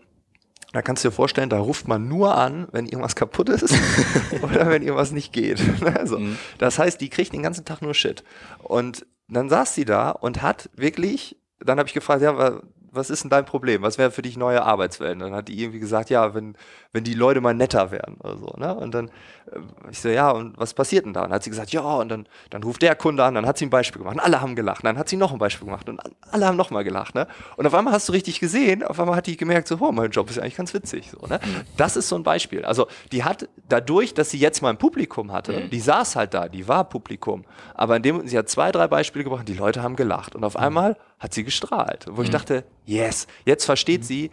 [0.74, 3.74] Da kannst du dir vorstellen, da ruft man nur an, wenn irgendwas kaputt ist
[4.42, 5.62] oder wenn irgendwas nicht geht.
[5.96, 6.20] Also,
[6.58, 8.24] Das heißt, die kriegt den ganzen Tag nur Shit.
[8.64, 12.60] Und dann saß sie da und hat wirklich, dann habe ich gefragt, ja,
[12.94, 13.82] was ist denn dein Problem?
[13.82, 15.20] Was wäre für dich neue Arbeitswelten?
[15.20, 16.56] Dann hat die irgendwie gesagt, ja, wenn,
[16.92, 18.54] wenn die Leute mal netter wären oder so.
[18.58, 18.74] Ne?
[18.74, 19.08] Und dann,
[19.52, 19.60] äh,
[19.92, 21.22] ich so, ja, und was passiert denn da?
[21.22, 23.58] Und dann hat sie gesagt, ja, und dann, dann ruft der Kunde an, dann hat
[23.58, 24.16] sie ein Beispiel gemacht.
[24.16, 24.86] Und alle haben gelacht.
[24.86, 26.00] Dann hat sie noch ein Beispiel gemacht und
[26.32, 27.16] alle haben nochmal gelacht.
[27.16, 27.28] Ne?
[27.58, 30.12] Und auf einmal hast du richtig gesehen, auf einmal hat die gemerkt, so, oh, mein
[30.12, 31.10] Job ist ja eigentlich ganz witzig.
[31.12, 31.40] So, ne?
[31.78, 32.64] Das ist so ein Beispiel.
[32.64, 36.48] Also die hat dadurch, dass sie jetzt mal ein Publikum hatte, die saß halt da,
[36.48, 37.44] die war Publikum.
[37.74, 40.36] Aber in dem, sie hat zwei, drei Beispiele gebracht, die Leute haben gelacht.
[40.36, 42.06] Und auf einmal hat sie gestrahlt.
[42.10, 44.30] Wo ich dachte, yes, jetzt versteht sie,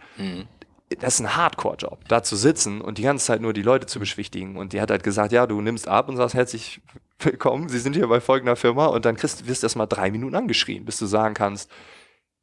[0.99, 3.97] das ist ein Hardcore-Job, da zu sitzen und die ganze Zeit nur die Leute zu
[3.97, 4.57] beschwichtigen.
[4.57, 6.81] Und die hat halt gesagt, ja, du nimmst ab und sagst herzlich
[7.19, 10.11] willkommen, Sie sind hier bei folgender Firma und dann kriegst, wirst du erst mal drei
[10.11, 11.71] Minuten angeschrien, bis du sagen kannst,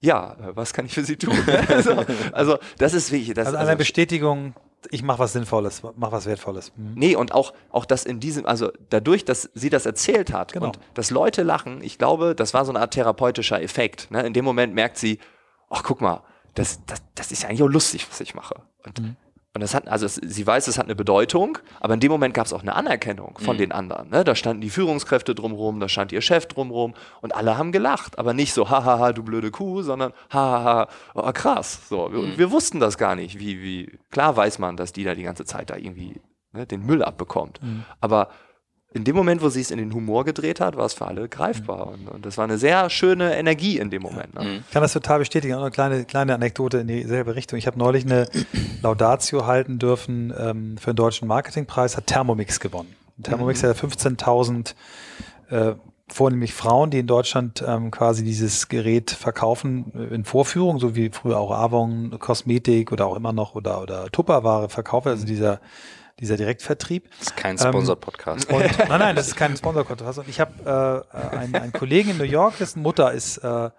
[0.00, 1.37] ja, äh, was kann ich für Sie tun?
[1.68, 3.34] also, also das ist wichtig.
[3.34, 4.54] Das, Also eine Bestätigung,
[4.90, 6.72] ich mache was Sinnvolles, mache was Wertvolles.
[6.76, 6.92] Mhm.
[6.94, 10.66] Nee, und auch, auch das in diesem, also dadurch, dass sie das erzählt hat Genau.
[10.66, 14.10] und dass Leute lachen, ich glaube, das war so eine Art therapeutischer Effekt.
[14.10, 14.22] Ne?
[14.26, 15.18] In dem Moment merkt sie,
[15.68, 16.22] ach guck mal,
[16.54, 18.54] das, das, das ist ja eigentlich auch lustig, was ich mache.
[18.84, 19.16] Und,
[19.58, 22.32] und das hat, also es, sie weiß, es hat eine Bedeutung, aber in dem Moment
[22.32, 24.08] gab es auch eine Anerkennung von den anderen.
[24.08, 24.22] Ne?
[24.22, 28.34] Da standen die Führungskräfte drumrum, da stand ihr Chef drumrum und alle haben gelacht, aber
[28.34, 31.88] nicht so, hahaha, du blöde Kuh, sondern hahaha, oh, krass.
[31.88, 35.16] So, und wir wussten das gar nicht, wie, wie, klar weiß man, dass die da
[35.16, 36.20] die ganze Zeit da irgendwie
[36.52, 37.58] ne, den Müll abbekommt.
[38.00, 38.28] Aber
[38.94, 41.29] in dem Moment, wo sie es in den Humor gedreht hat, war es für alle
[41.29, 41.88] greifbar.
[41.88, 44.35] Und, und das war eine sehr schöne Energie in dem Moment.
[44.35, 44.62] Ne?
[44.66, 45.55] Ich kann das total bestätigen.
[45.55, 47.59] Auch eine kleine, kleine Anekdote in dieselbe Richtung.
[47.59, 48.27] Ich habe neulich eine
[48.83, 52.94] Laudatio halten dürfen ähm, für den Deutschen Marketingpreis, hat Thermomix gewonnen.
[53.22, 54.74] Thermomix hat 15.000
[55.51, 55.74] äh,
[56.09, 61.11] vornehmlich Frauen, die in Deutschland ähm, quasi dieses Gerät verkaufen äh, in Vorführung, so wie
[61.11, 65.61] früher auch Avon, Kosmetik oder auch immer noch oder, oder Tupperware verkauft, also dieser,
[66.20, 67.09] dieser Direktvertrieb.
[67.18, 68.50] Das ist kein Ähm, Sponsored-Podcast.
[68.52, 70.18] Und, nein, nein, das ist kein Sponsor-Kontrast.
[70.18, 73.70] Und ich habe äh, einen, einen Kollegen in New York, dessen Mutter ist äh, äh,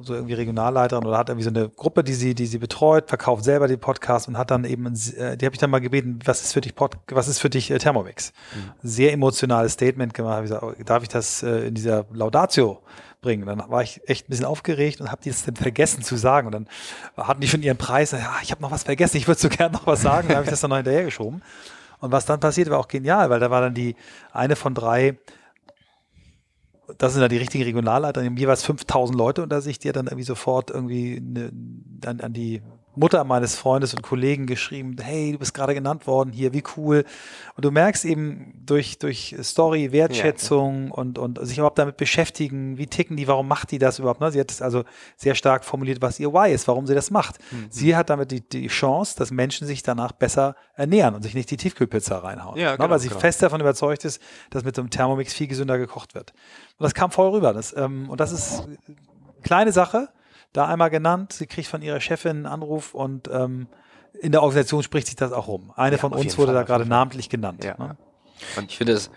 [0.00, 3.44] so irgendwie Regionalleiterin oder hat irgendwie so eine Gruppe, die sie, die sie betreut, verkauft
[3.44, 6.42] selber den Podcast und hat dann eben, äh, die habe ich dann mal gebeten, was
[6.42, 8.32] ist für dich Pod, was ist für dich äh, Thermomix?
[8.82, 10.36] Sehr emotionales Statement gemacht.
[10.36, 12.80] Hab ich gesagt, oh, darf ich das in dieser Laudatio
[13.20, 13.46] bringen?
[13.46, 16.46] Dann war ich echt ein bisschen aufgeregt und habe das dann vergessen zu sagen.
[16.46, 16.68] Und dann
[17.16, 18.12] hatten die schon ihren Preis.
[18.12, 19.16] Ja, ich habe noch was vergessen.
[19.16, 20.28] Ich würde so gerne noch was sagen.
[20.28, 21.42] Dann habe ich das dann noch hinterhergeschoben.
[22.00, 23.94] Und was dann passiert, war auch genial, weil da war dann die
[24.32, 25.18] eine von drei,
[26.98, 30.06] das sind dann die richtigen Regionalleiter, die haben jeweils 5000 Leute unter sich, die dann
[30.06, 31.52] irgendwie sofort irgendwie eine,
[32.06, 32.62] an, an die
[32.96, 37.04] Mutter meines Freundes und Kollegen geschrieben, hey, du bist gerade genannt worden hier, wie cool.
[37.54, 42.86] Und du merkst eben durch, durch Story, Wertschätzung und, und sich überhaupt damit beschäftigen, wie
[42.86, 44.20] ticken die, warum macht die das überhaupt?
[44.20, 44.32] Ne?
[44.32, 44.84] Sie hat es also
[45.16, 47.38] sehr stark formuliert, was ihr Why ist, warum sie das macht.
[47.70, 51.50] Sie hat damit die, die Chance, dass Menschen sich danach besser ernähren und sich nicht
[51.50, 52.58] die Tiefkühlpizza reinhauen.
[52.58, 52.76] Ja, ne?
[52.76, 53.20] genau, Weil sie genau.
[53.20, 56.32] fest davon überzeugt ist, dass mit so einem Thermomix viel gesünder gekocht wird.
[56.78, 57.52] Und das kam voll rüber.
[57.52, 58.96] Das, ähm, und das ist eine
[59.42, 60.08] kleine Sache,
[60.52, 61.32] da einmal genannt.
[61.32, 63.68] Sie kriegt von ihrer Chefin einen Anruf und ähm,
[64.20, 65.72] in der Organisation spricht sich das auch rum.
[65.76, 67.64] Eine von auf uns wurde Fall, da gerade namentlich genannt.
[67.64, 67.76] Ja.
[67.78, 67.96] Ne?
[68.66, 69.10] Ich finde es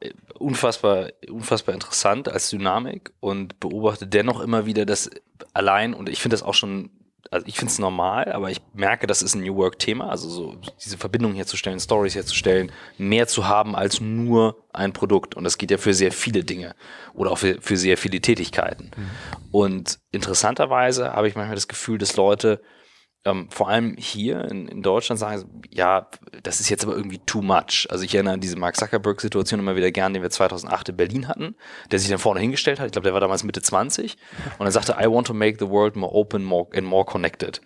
[0.00, 5.10] äh, unfassbar, unfassbar interessant als Dynamik und beobachte dennoch immer wieder, dass
[5.52, 6.90] allein, und ich finde das auch schon,
[7.34, 10.54] also ich finde es normal, aber ich merke, das ist ein New Work-Thema, also so
[10.84, 15.34] diese Verbindung herzustellen, Stories herzustellen, mehr zu haben als nur ein Produkt.
[15.34, 16.76] Und das geht ja für sehr viele Dinge
[17.12, 18.92] oder auch für, für sehr viele Tätigkeiten.
[19.50, 22.62] Und interessanterweise habe ich manchmal das Gefühl, dass Leute
[23.24, 26.08] ähm, vor allem hier in, in Deutschland sagen, ja,
[26.42, 27.86] das ist jetzt aber irgendwie too much.
[27.90, 31.28] Also ich erinnere an diese Mark Zuckerberg-Situation immer wieder gern, den wir 2008 in Berlin
[31.28, 31.54] hatten,
[31.90, 32.86] der sich dann vorne hingestellt hat.
[32.86, 34.16] Ich glaube, der war damals Mitte 20
[34.58, 37.62] und er sagte, I want to make the world more open more, and more connected.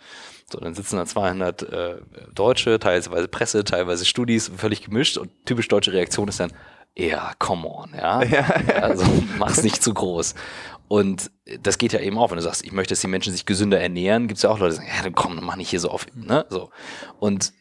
[0.50, 1.96] So, dann sitzen da 200 äh,
[2.34, 6.52] Deutsche, teilweise Presse, teilweise Studis, völlig gemischt und typisch deutsche Reaktion ist dann,
[6.96, 8.20] ja, come on, ja.
[8.80, 9.04] Also
[9.38, 10.34] mach's nicht zu groß.
[10.88, 13.44] Und das geht ja eben auch, wenn du sagst, ich möchte, dass die Menschen sich
[13.44, 15.68] gesünder ernähren, gibt es ja auch Leute, die sagen, ja, dann komm, dann mach nicht
[15.68, 16.70] hier so auf, ne, so.
[17.20, 17.53] Und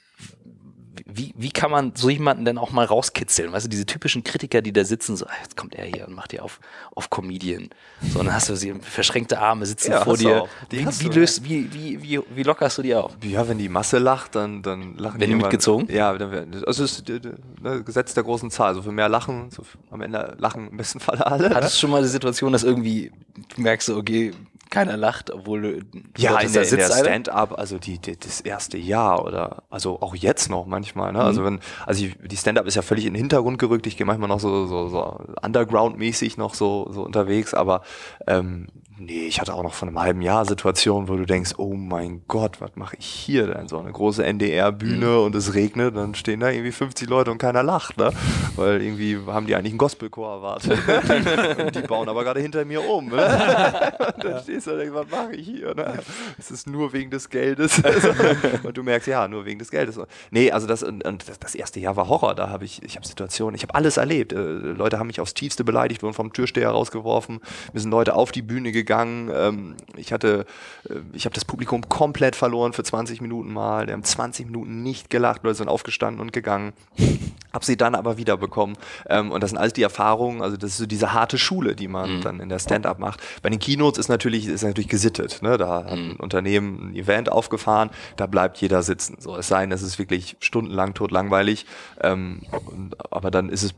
[1.10, 3.52] wie, wie kann man so jemanden denn auch mal rauskitzeln?
[3.52, 6.14] Weißt du, diese typischen Kritiker, die da sitzen, so, ah, jetzt kommt er hier und
[6.14, 6.60] macht dir auf,
[6.96, 7.70] auf Comedian.
[8.02, 10.46] So, und dann hast du sie verschränkte Arme sitzen Ja, vor dir.
[10.70, 13.14] Wie, wie löst, wie, wie, wie, wie lockerst du die auf?
[13.24, 15.88] Ja, wenn die Masse lacht, dann, dann lachen Werden die mitgezogen?
[15.90, 17.22] Ja, dann werden, also es ist äh,
[17.62, 18.70] ne, Gesetz der großen Zahl.
[18.70, 21.50] Also für mehr Lachen, so am Ende lachen im besten Falle alle.
[21.52, 23.12] Hattest du schon mal die Situation, dass irgendwie
[23.56, 24.34] du merkst, du, okay,
[24.70, 25.86] keiner lacht, obwohl
[26.18, 26.90] Ja, in der, in der?
[26.90, 31.14] Stand-up, also die, die, das erste Jahr oder also auch jetzt noch manchmal.
[31.14, 31.22] Ne?
[31.22, 33.88] Also wenn, also ich, die Stand-up ist ja völlig in den Hintergrund gerückt.
[33.88, 37.82] Ich gehe manchmal noch so, so, so Underground-mäßig noch so, so unterwegs, aber
[38.28, 38.68] ähm,
[39.00, 42.22] nee, ich hatte auch noch vor einem halben Jahr Situationen, wo du denkst, oh mein
[42.28, 43.68] Gott, was mache ich hier denn?
[43.68, 47.64] So eine große NDR-Bühne und es regnet, dann stehen da irgendwie 50 Leute und keiner
[47.64, 48.12] lacht, ne?
[48.56, 50.80] Weil irgendwie haben die eigentlich einen Gospelchor erwartet.
[51.76, 53.10] die bauen aber gerade hinter mir um.
[53.10, 53.18] Ne?
[54.18, 55.76] Und dann stehst du und denkst, was mache ich hier?
[55.76, 56.00] Ne?
[56.38, 57.82] Es ist nur wegen des Geldes.
[58.64, 60.00] Und du merkst, ja, nur wegen des Geldes.
[60.32, 62.36] Nee, also das, und, und das, das erste Jahr war Horror.
[62.36, 64.34] Da habe ich, ich habe Situationen, ich habe alles erlebt.
[64.34, 67.40] Äh, Leute haben mich aufs Tiefste beleidigt, wurden vom Türsteher rausgeworfen.
[67.74, 68.87] Mir sind Leute auf die Bühne gegangen.
[68.90, 70.46] Ähm, ich hatte,
[70.90, 73.86] äh, ich habe das Publikum komplett verloren für 20 Minuten mal.
[73.86, 76.74] Die haben 20 Minuten nicht gelacht, Leute sind aufgestanden und gegangen.
[77.54, 78.78] Hab sie dann aber wiederbekommen.
[79.10, 81.88] Ähm, und das sind alles die Erfahrungen, also das ist so diese harte Schule, die
[81.88, 83.22] man dann in der Stand-up macht.
[83.42, 85.42] Bei den Keynotes ist natürlich, ist natürlich gesittet.
[85.42, 85.58] Ne?
[85.58, 89.18] Da hat ein Unternehmen ein Event aufgefahren, da bleibt jeder sitzen.
[89.20, 91.66] So, es sei denn, es ist wirklich stundenlang totlangweilig.
[92.02, 93.74] Ähm, und, aber dann ist es,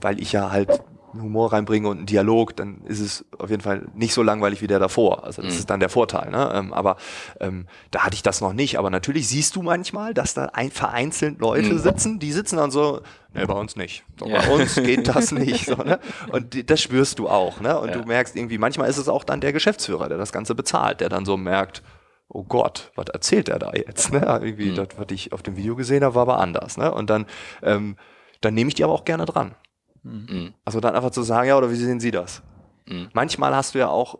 [0.00, 0.80] weil ich ja halt
[1.12, 4.62] einen Humor reinbringe und einen Dialog, dann ist es auf jeden Fall nicht so langweilig
[4.62, 5.24] wie der davor.
[5.24, 6.30] Also das ist dann der Vorteil.
[6.30, 6.50] Ne?
[6.54, 6.96] Ähm, aber
[7.40, 8.78] ähm, da hatte ich das noch nicht.
[8.78, 13.00] Aber natürlich siehst du manchmal, dass da ein, vereinzelt Leute sitzen, die sitzen dann so,
[13.34, 14.04] ne, bei uns nicht.
[14.18, 14.40] So, Ja.
[14.42, 15.66] Bei uns geht das nicht.
[15.66, 15.98] So, ne?
[16.32, 17.60] Und die, das spürst du auch.
[17.60, 17.78] Ne?
[17.78, 17.94] Und Ja.
[17.98, 21.08] du merkst irgendwie, manchmal ist es auch dann der Geschäftsführer, der das Ganze bezahlt, der
[21.08, 21.82] dann so merkt,
[22.28, 24.12] oh Gott, was erzählt er da jetzt?
[24.12, 24.20] Ne?
[24.20, 26.76] Irgendwie, das, was ich auf dem Video gesehen habe, war aber anders.
[26.76, 26.92] Ne?
[26.92, 27.26] Und dann,
[27.62, 27.96] ähm,
[28.40, 29.54] dann nehme ich die aber auch gerne dran.
[30.02, 30.54] Mhm.
[30.64, 32.42] Also dann einfach zu sagen, ja, oder wie sehen Sie das?
[32.86, 33.08] Mhm.
[33.12, 34.18] Manchmal hast du ja auch,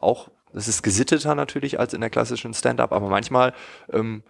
[0.00, 3.52] auch, das ist gesitteter natürlich als in der klassischen Stand-up, aber manchmal
[3.92, 4.22] ähm,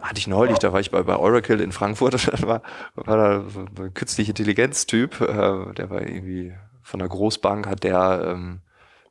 [0.00, 2.62] hatte ich neulich, da war ich bei, bei Oracle in Frankfurt, da war,
[2.94, 8.28] war da so ein künstliche Intelligenz-Typ, äh, der war irgendwie von der Großbank, hat der,
[8.32, 8.60] ähm,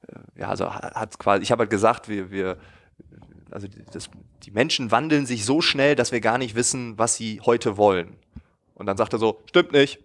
[0.08, 2.58] äh, ja, also hat quasi, ich habe halt gesagt, wir, wir,
[3.52, 4.10] also das,
[4.44, 8.15] die Menschen wandeln sich so schnell, dass wir gar nicht wissen, was sie heute wollen.
[8.74, 10.00] Und dann sagt er so, stimmt nicht.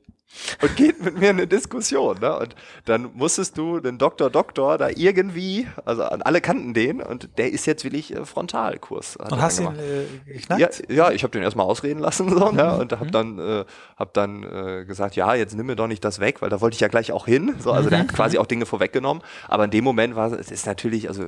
[0.63, 2.19] Und geht mit mir in eine Diskussion.
[2.21, 2.39] Ne?
[2.39, 7.31] Und dann musstest du den Doktor Doktor da irgendwie, also an alle kannten den und
[7.39, 9.17] der ist jetzt wirklich äh, Frontalkurs.
[9.17, 10.85] Und hast ihn äh, geknackt?
[10.89, 12.77] Ja, ja, ich habe den erstmal ausreden lassen so, ne?
[12.79, 13.65] und habe dann, äh,
[13.97, 16.75] hab dann äh, gesagt, ja, jetzt nimm mir doch nicht das weg, weil da wollte
[16.75, 17.55] ich ja gleich auch hin.
[17.59, 19.23] So, also der hat quasi auch Dinge vorweggenommen.
[19.49, 21.25] Aber in dem Moment war es ist natürlich, also,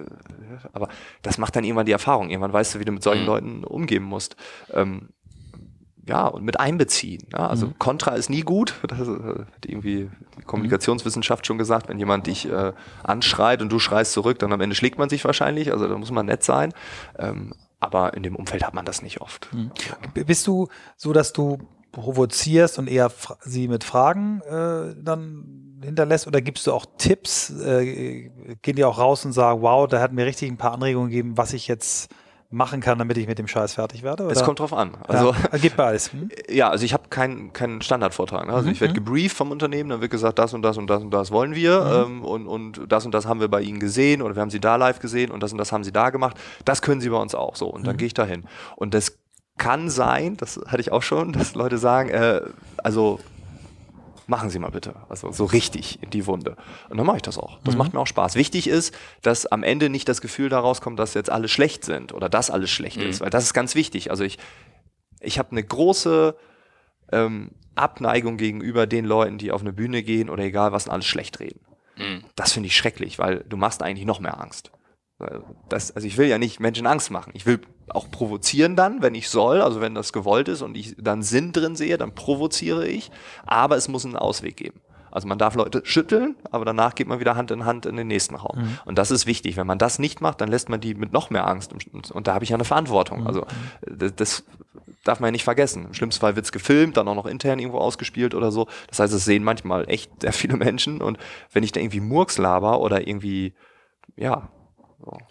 [0.73, 0.89] aber
[1.23, 2.31] das macht dann irgendwann die Erfahrung.
[2.31, 4.37] Irgendwann weißt du, wie du mit solchen Leuten umgehen musst.
[4.73, 5.09] Ähm,
[6.07, 7.23] ja, und mit einbeziehen.
[7.33, 7.47] Ja?
[7.49, 8.75] Also Kontra ist nie gut.
[8.89, 13.79] Das äh, hat irgendwie die Kommunikationswissenschaft schon gesagt, wenn jemand dich äh, anschreit und du
[13.79, 15.71] schreist zurück, dann am Ende schlägt man sich wahrscheinlich.
[15.73, 16.73] Also da muss man nett sein.
[17.19, 19.49] Ähm, aber in dem Umfeld hat man das nicht oft.
[20.15, 21.59] B- Bist du so, dass du
[21.91, 23.11] provozierst und eher
[23.41, 27.51] sie mit Fragen äh, dann hinterlässt oder gibst du auch Tipps?
[27.51, 28.31] Äh,
[28.63, 31.37] gehen die auch raus und sagen, wow, da hat mir richtig ein paar Anregungen gegeben,
[31.37, 32.11] was ich jetzt
[32.53, 34.25] machen kann, damit ich mit dem Scheiß fertig werde?
[34.25, 34.33] Oder?
[34.33, 34.93] Es kommt drauf an.
[35.09, 36.13] Also ja, geht beides.
[36.13, 36.29] Hm?
[36.49, 38.47] Ja, also ich habe keinen keinen Standardvortrag.
[38.47, 38.53] Ne?
[38.53, 41.11] Also ich werde gebrieft vom Unternehmen, dann wird gesagt, das und das und das und
[41.11, 44.35] das wollen wir ähm, und, und das und das haben wir bei Ihnen gesehen oder
[44.35, 46.37] wir haben Sie da live gesehen und das und das haben Sie da gemacht.
[46.65, 48.45] Das können Sie bei uns auch so und dann gehe ich dahin.
[48.77, 49.17] Und das
[49.57, 52.41] kann sein, das hatte ich auch schon, dass Leute sagen, äh,
[52.79, 53.19] also
[54.33, 56.57] machen Sie mal bitte, also so richtig in die Wunde.
[56.89, 57.61] Und dann mache ich das auch.
[57.65, 58.35] Das macht mir auch Spaß.
[58.35, 62.15] Wichtig ist, dass am Ende nicht das Gefühl daraus kommt, dass jetzt alle schlecht sind
[62.15, 64.11] oder dass alles schlecht ist, weil das ist ganz wichtig.
[64.11, 64.39] Also ich,
[65.21, 66.35] ich habe eine große
[67.13, 71.07] ähm, Abneigung gegenüber den Leuten, die auf eine Bühne gehen oder egal was und alles
[71.07, 71.61] schlecht reden.
[72.35, 74.73] Das finde ich schrecklich, weil du machst eigentlich noch mehr Angst.
[75.69, 77.33] Das, also ich will ja nicht Menschen Angst machen.
[77.35, 80.97] Ich will auch provozieren dann, wenn ich soll, also wenn das gewollt ist und ich
[80.99, 83.11] dann Sinn drin sehe, dann provoziere ich,
[83.45, 84.81] aber es muss einen Ausweg geben.
[85.11, 88.07] Also man darf Leute schütteln, aber danach geht man wieder Hand in Hand in den
[88.07, 88.79] nächsten Raum.
[88.87, 89.59] Und das ist wichtig.
[89.59, 91.71] Wenn man das nicht macht, dann lässt man die mit noch mehr Angst.
[91.73, 93.27] Und, und da habe ich ja eine Verantwortung.
[93.27, 93.45] Also
[93.83, 94.45] das, das
[95.05, 95.85] darf man ja nicht vergessen.
[95.85, 98.69] Im schlimmsten Fall wird es gefilmt, dann auch noch intern irgendwo ausgespielt oder so.
[98.89, 101.03] Das heißt, es sehen manchmal echt sehr viele Menschen.
[101.03, 101.19] Und
[101.53, 103.53] wenn ich da irgendwie Murks laber oder irgendwie,
[104.17, 104.49] ja,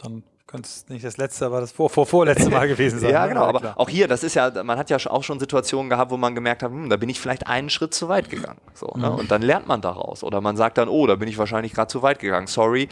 [0.04, 3.12] Dann könnte es nicht das letzte, aber das vor, vor, vorletzte Mal gewesen sein.
[3.12, 3.30] Ja, ne?
[3.30, 3.46] genau.
[3.46, 6.36] Aber auch hier, das ist ja, man hat ja auch schon Situationen gehabt, wo man
[6.36, 8.60] gemerkt hat, hm, da bin ich vielleicht einen Schritt zu weit gegangen.
[8.74, 9.12] So, ne?
[9.12, 10.24] Und dann lernt man daraus.
[10.24, 12.48] Oder man sagt dann, oh, da bin ich wahrscheinlich gerade zu weit gegangen.
[12.48, 12.90] Sorry.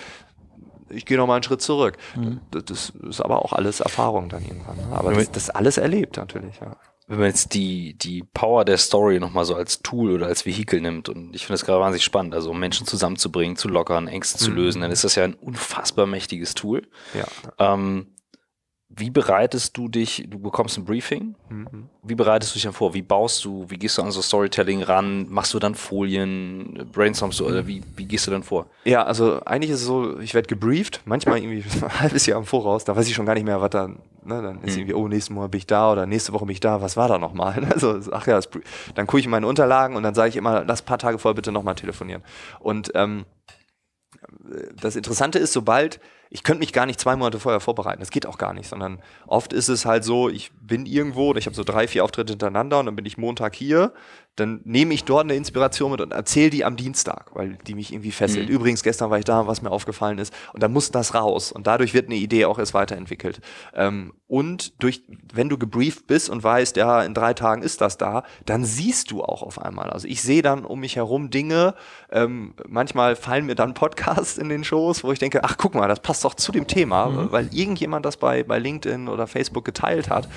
[0.90, 1.98] ich gehe noch mal einen Schritt zurück.
[2.16, 2.40] Mhm.
[2.52, 4.78] Das, das, ist aber auch alles Erfahrung dann irgendwann.
[4.78, 4.88] Ne?
[4.92, 6.76] Aber das, das alles erlebt natürlich, ja
[7.10, 10.80] wenn man jetzt die, die Power der Story nochmal so als Tool oder als Vehikel
[10.80, 14.38] nimmt, und ich finde das gerade wahnsinnig spannend, also um Menschen zusammenzubringen, zu lockern, Ängste
[14.38, 14.46] mhm.
[14.46, 16.88] zu lösen, dann ist das ja ein unfassbar mächtiges Tool.
[17.16, 17.26] Ja.
[17.74, 18.08] Ähm,
[18.92, 21.90] wie bereitest du dich, du bekommst ein Briefing, mhm.
[22.02, 22.96] wie bereitest du dich dann vor?
[22.96, 25.28] Wie baust du, wie gehst du an so Storytelling ran?
[25.30, 28.66] Machst du dann Folien, brainstormst du oder wie, wie gehst du dann vor?
[28.86, 32.46] Ja, also eigentlich ist es so, ich werde gebrieft, manchmal irgendwie ein halbes Jahr im
[32.46, 34.80] Voraus, da weiß ich schon gar nicht mehr, was da, ne, dann ist mhm.
[34.80, 37.08] irgendwie, oh, nächsten Monat bin ich da oder nächste Woche bin ich da, was war
[37.08, 37.68] da nochmal?
[37.70, 38.50] Also, ach ja, das,
[38.96, 41.20] dann gucke ich in meine Unterlagen und dann sage ich immer, lass ein paar Tage
[41.20, 42.24] vorher bitte nochmal telefonieren.
[42.60, 43.26] Und ähm,
[44.82, 46.00] das Interessante ist, sobald
[46.32, 48.00] ich könnte mich gar nicht zwei Monate vorher vorbereiten.
[48.00, 51.40] Das geht auch gar nicht, sondern oft ist es halt so, ich bin irgendwo oder
[51.40, 53.94] ich habe so drei, vier Auftritte hintereinander und dann bin ich Montag hier,
[54.40, 57.94] dann nehme ich dort eine Inspiration mit und erzähle die am Dienstag, weil die mich
[57.94, 58.50] irgendwie fesselt.
[58.50, 58.56] Mhm.
[58.56, 61.68] Übrigens, gestern war ich da, was mir aufgefallen ist und dann muss das raus und
[61.68, 63.42] dadurch wird eine Idee auch erst weiterentwickelt.
[63.74, 65.02] Ähm, und durch,
[65.34, 69.12] wenn du gebrieft bist und weißt, ja, in drei Tagen ist das da, dann siehst
[69.12, 69.90] du auch auf einmal.
[69.90, 71.74] Also ich sehe dann um mich herum Dinge,
[72.12, 75.88] ähm, manchmal fallen mir dann Podcasts in den Shows, wo ich denke, ach guck mal,
[75.88, 77.32] das passt doch zu dem Thema, mhm.
[77.32, 80.28] weil irgendjemand das bei, bei LinkedIn oder Facebook geteilt hat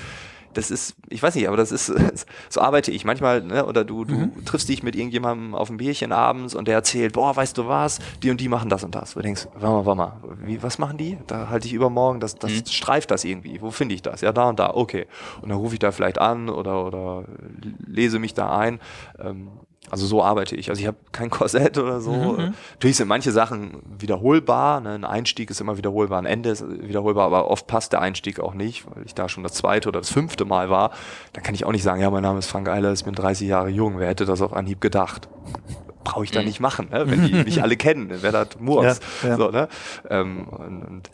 [0.53, 1.87] das ist, ich weiß nicht, aber das ist,
[2.49, 3.65] so arbeite ich manchmal, ne?
[3.65, 4.45] oder du, du mhm.
[4.45, 7.99] triffst dich mit irgendjemandem auf ein Bierchen abends und der erzählt, boah, weißt du was,
[8.21, 9.13] die und die machen das und das.
[9.13, 11.17] Du denkst, warte mal, warte mal, wie, was machen die?
[11.27, 12.65] Da halte ich übermorgen, das, das mhm.
[12.65, 13.61] streift das irgendwie.
[13.61, 14.21] Wo finde ich das?
[14.21, 15.07] Ja, da und da, okay.
[15.41, 17.25] Und dann rufe ich da vielleicht an oder, oder
[17.85, 18.79] lese mich da ein.
[19.19, 19.49] Ähm,
[19.93, 20.71] also so arbeite ich.
[20.71, 22.11] Also ich habe kein Korsett oder so.
[22.11, 22.55] Mhm.
[22.71, 24.81] Natürlich sind manche Sachen wiederholbar.
[24.81, 24.95] Ne?
[24.95, 28.55] Ein Einstieg ist immer wiederholbar, ein Ende ist wiederholbar, aber oft passt der Einstieg auch
[28.55, 30.89] nicht, weil ich da schon das zweite oder das fünfte Mal war.
[31.33, 33.47] Da kann ich auch nicht sagen, ja, mein Name ist Frank Eiler, ich bin 30
[33.47, 33.99] Jahre jung.
[33.99, 35.29] Wer hätte das auf Anhieb gedacht?
[36.03, 36.47] Brauche ich da mhm.
[36.47, 37.03] nicht machen, ne?
[37.07, 38.09] wenn die mich alle kennen.
[38.09, 38.99] Wer das Murks.
[39.21, 39.37] Ja, ja.
[39.37, 39.67] So, ne?
[40.09, 41.11] Ähm, und, und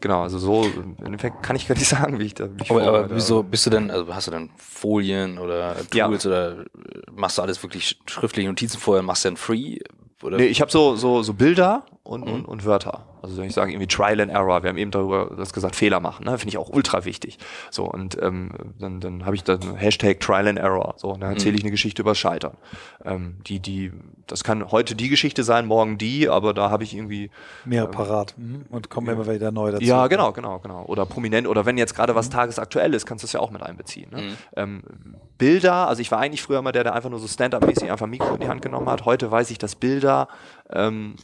[0.00, 2.82] Genau, also so, im Endeffekt kann ich gar nicht sagen, wie ich da mich aber,
[2.82, 6.30] aber wieso bist du denn, also hast du dann Folien oder Tools ja.
[6.30, 6.64] oder
[7.18, 9.78] machst du alles wirklich schriftliche Notizen vorher, machst dann Free?
[10.22, 10.38] Oder?
[10.38, 12.32] Nee, ich habe so, so, so Bilder und, mhm.
[12.32, 13.04] und, und Wörter.
[13.20, 16.00] Also wenn ich sage irgendwie Trial and Error, wir haben eben darüber das gesagt, Fehler
[16.00, 16.38] machen, ne?
[16.38, 17.38] finde ich auch ultra wichtig.
[17.70, 20.94] So und ähm, dann, dann habe ich dann Hashtag Trial and Error.
[20.96, 21.66] So und dann erzähle ich mhm.
[21.66, 22.56] eine Geschichte über Scheitern.
[23.04, 23.92] Ähm, die die
[24.26, 27.30] das kann heute die Geschichte sein, morgen die, aber da habe ich irgendwie
[27.64, 28.64] mehr ähm, parat mhm.
[28.70, 29.14] und kommen ja.
[29.14, 29.84] immer wieder neu dazu.
[29.84, 30.84] Ja, genau, genau, genau.
[30.84, 32.34] Oder prominent oder wenn jetzt gerade was mhm.
[32.34, 34.10] tagesaktuell ist, kannst du es ja auch mit einbeziehen.
[34.10, 34.22] Ne?
[34.22, 34.36] Mhm.
[34.56, 34.82] Ähm,
[35.38, 38.34] Bilder, also ich war eigentlich früher immer der, der einfach nur so Stand-up-mäßig einfach Mikro
[38.34, 39.04] in die Hand genommen hat.
[39.04, 40.28] Heute weiß ich, dass Bilder
[40.70, 41.16] ähm,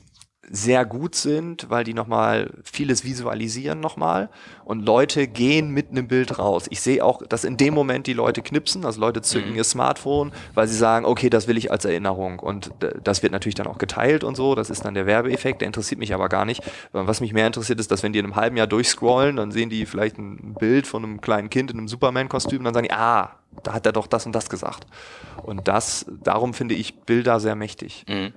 [0.50, 4.30] sehr gut sind, weil die nochmal vieles visualisieren nochmal
[4.64, 6.66] und Leute gehen mit einem Bild raus.
[6.70, 9.56] Ich sehe auch, dass in dem Moment die Leute knipsen, also Leute zücken mhm.
[9.56, 12.70] ihr Smartphone, weil sie sagen, okay, das will ich als Erinnerung und
[13.02, 15.98] das wird natürlich dann auch geteilt und so, das ist dann der Werbeeffekt, der interessiert
[15.98, 16.62] mich aber gar nicht.
[16.92, 19.70] Was mich mehr interessiert ist, dass wenn die in einem halben Jahr durchscrollen, dann sehen
[19.70, 22.94] die vielleicht ein Bild von einem kleinen Kind in einem Superman-Kostüm und dann sagen die,
[22.94, 24.86] ah, da hat er doch das und das gesagt.
[25.42, 28.04] Und das, darum finde ich Bilder sehr mächtig.
[28.08, 28.32] Mhm.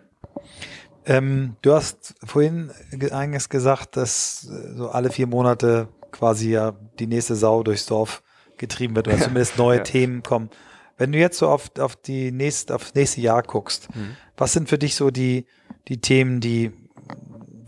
[1.07, 2.71] Ähm, du hast vorhin
[3.11, 8.21] eingangs gesagt, dass äh, so alle vier Monate quasi ja die nächste Sau durchs Dorf
[8.57, 9.83] getrieben wird oder zumindest neue ja.
[9.83, 10.49] Themen kommen.
[10.97, 14.17] Wenn du jetzt so auf, auf, die nächste, auf das nächste Jahr guckst, mhm.
[14.35, 15.45] was sind für dich so die,
[15.87, 16.73] die Themen, die,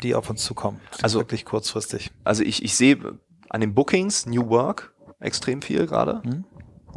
[0.04, 0.82] die auf uns zukommen?
[1.02, 2.12] Also wirklich kurzfristig.
[2.26, 2.98] Also ich, ich sehe
[3.50, 6.22] an den Bookings New Work extrem viel gerade.
[6.26, 6.44] Mhm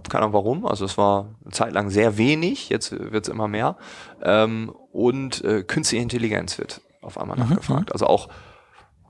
[0.09, 0.67] keine Ahnung warum.
[0.67, 3.77] Also es war eine Zeit lang sehr wenig, jetzt wird es immer mehr.
[4.23, 7.49] Ähm, und äh, künstliche Intelligenz wird auf einmal mhm.
[7.49, 7.89] nachgefragt.
[7.89, 7.93] Mhm.
[7.93, 8.29] Also auch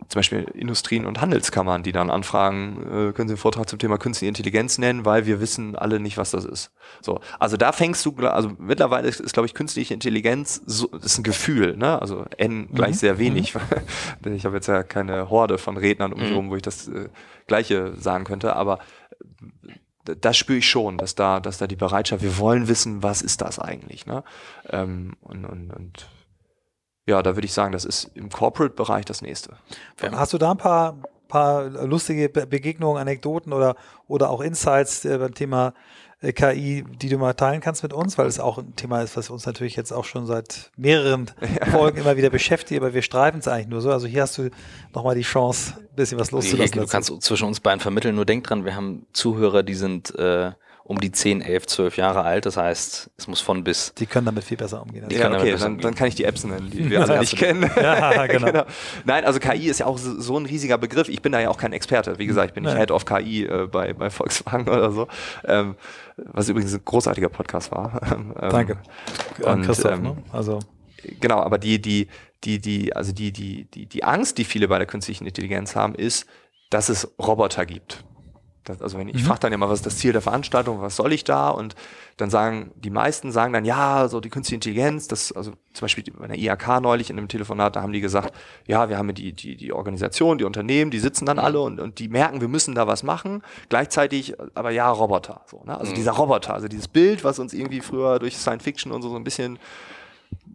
[0.09, 3.99] zum Beispiel Industrien und Handelskammern, die dann anfragen, äh, können Sie einen Vortrag zum Thema
[3.99, 6.71] künstliche Intelligenz nennen, weil wir wissen alle nicht, was das ist.
[7.01, 11.19] So, also da fängst du, also mittlerweile ist, ist glaube ich, künstliche Intelligenz so, ist
[11.19, 12.01] ein Gefühl, ne?
[12.01, 12.99] Also N gleich mhm.
[12.99, 13.55] sehr wenig.
[13.55, 14.33] Mhm.
[14.35, 16.51] ich habe jetzt ja keine Horde von Rednern um mich herum, mhm.
[16.51, 17.09] wo ich das äh,
[17.47, 18.81] Gleiche sagen könnte, aber
[20.05, 23.41] das spüre ich schon, dass da, dass da die Bereitschaft, wir wollen wissen, was ist
[23.41, 24.25] das eigentlich, ne?
[24.69, 26.09] Ähm, und, und, und
[27.07, 29.57] ja, da würde ich sagen, das ist im Corporate-Bereich das nächste.
[30.01, 35.35] Hast du da ein paar, paar lustige Begegnungen, Anekdoten oder, oder auch Insights äh, beim
[35.35, 35.75] Thema
[36.31, 39.29] KI, die du mal teilen kannst mit uns, weil es auch ein Thema ist, was
[39.29, 41.29] uns natürlich jetzt auch schon seit mehreren
[41.61, 41.67] ja.
[41.67, 43.91] Folgen immer wieder beschäftigt, aber wir streifen es eigentlich nur so.
[43.91, 44.51] Also hier hast du
[44.95, 46.81] nochmal die Chance, ein bisschen was loszulassen.
[46.81, 50.53] Du kannst zwischen uns beiden vermitteln, nur denk dran, wir haben Zuhörer, die sind äh,
[50.85, 52.47] um die 10, 11, 12 Jahre alt.
[52.47, 53.95] Das heißt, es muss von bis.
[53.95, 55.07] Die können damit viel besser umgehen.
[55.11, 57.71] Ja, okay, dann, dann, kann ich die Apps nennen, die wir alle nicht kennen.
[57.83, 58.47] Ja, genau.
[58.47, 58.65] genau.
[59.05, 61.09] Nein, also KI ist ja auch so, so, ein riesiger Begriff.
[61.09, 62.19] Ich bin da ja auch kein Experte.
[62.19, 65.09] Wie gesagt, ich bin nicht Head of KI äh, bei, bei Volkswagen oder so.
[65.45, 65.77] Ähm,
[66.17, 68.01] was übrigens ein großartiger Podcast war.
[68.13, 68.79] Ähm, Danke.
[69.43, 70.17] Und, Christoph, ähm, ne?
[70.33, 70.61] Also
[71.21, 72.09] genau, aber die, die,
[72.45, 75.95] die, die, also die, die, die, die Angst, die viele bei der künstlichen Intelligenz haben,
[75.95, 76.27] ist,
[76.71, 78.05] dass es Roboter gibt.
[78.65, 79.27] Das, also wenn ich, ich Mhm.
[79.27, 81.49] frage dann immer, was ist das Ziel der Veranstaltung, was soll ich da?
[81.51, 81.75] Und
[82.17, 86.05] dann sagen, die meisten sagen dann, ja, so die künstliche Intelligenz, das, also zum Beispiel
[86.17, 88.33] bei der IHK neulich in einem Telefonat, da haben die gesagt,
[88.67, 91.99] ja, wir haben die, die, die Organisation, die Unternehmen, die sitzen dann alle und, und
[91.99, 93.43] die merken, wir müssen da was machen.
[93.69, 95.41] Gleichzeitig, aber ja, Roboter.
[95.47, 95.77] So, ne?
[95.77, 99.09] Also dieser Roboter, also dieses Bild, was uns irgendwie früher durch Science Fiction und so,
[99.09, 99.59] so ein bisschen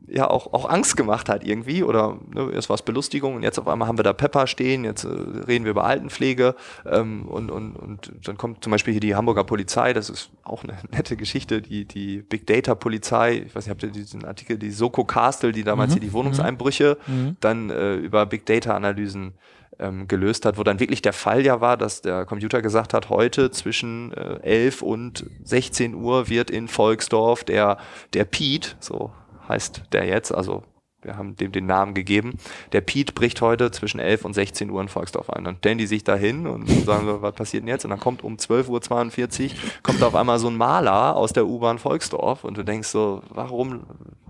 [0.08, 3.60] ja auch, auch Angst gemacht hat irgendwie oder ne, erst war es Belustigung und jetzt
[3.60, 6.56] auf einmal haben wir da Pepper stehen, jetzt äh, reden wir über Altenpflege
[6.86, 10.64] ähm, und, und, und dann kommt zum Beispiel hier die Hamburger Polizei, das ist auch
[10.64, 14.58] eine nette Geschichte, die, die Big Data Polizei, ich weiß nicht, habt ihr diesen Artikel,
[14.58, 16.98] die Soko Castle, die damals hier die Wohnungseinbrüche
[17.40, 19.34] dann äh, über Big Data Analysen
[19.80, 23.10] ähm, gelöst hat, wo dann wirklich der Fall ja war, dass der Computer gesagt hat,
[23.10, 27.78] heute zwischen äh, 11 und 16 Uhr wird in Volksdorf der,
[28.14, 29.12] der Pete, so
[29.48, 30.64] heißt der jetzt, also
[31.02, 32.38] wir haben dem den Namen gegeben,
[32.72, 35.44] der Pete bricht heute zwischen 11 und 16 Uhr in Volksdorf ein.
[35.44, 37.86] Dann stellen die sich da hin und sagen so, was passiert denn jetzt?
[37.86, 39.52] Und dann kommt um 12.42 Uhr,
[39.84, 43.84] kommt auf einmal so ein Maler aus der U-Bahn Volksdorf und du denkst so, warum,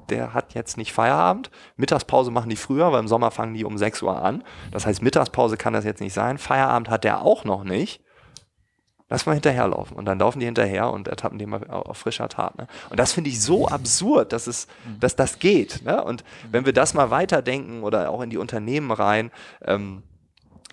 [0.09, 1.51] der hat jetzt nicht Feierabend?
[1.77, 4.43] Mittagspause machen die früher, weil im Sommer fangen die um 6 Uhr an.
[4.71, 6.37] Das heißt, Mittagspause kann das jetzt nicht sein.
[6.37, 8.01] Feierabend hat der auch noch nicht.
[9.09, 9.95] Lass mal hinterherlaufen.
[9.95, 12.57] Und dann laufen die hinterher und ertappen die mal auf frischer Tat.
[12.57, 12.67] Ne?
[12.89, 14.67] Und das finde ich so absurd, dass, es,
[14.99, 15.83] dass das geht.
[15.83, 16.03] Ne?
[16.03, 19.31] Und wenn wir das mal weiterdenken oder auch in die Unternehmen rein,
[19.63, 20.03] ähm,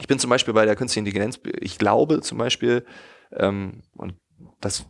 [0.00, 2.84] ich bin zum Beispiel bei der künstlichen Intelligenz, ich glaube zum Beispiel,
[3.32, 4.14] ähm, und
[4.60, 4.86] das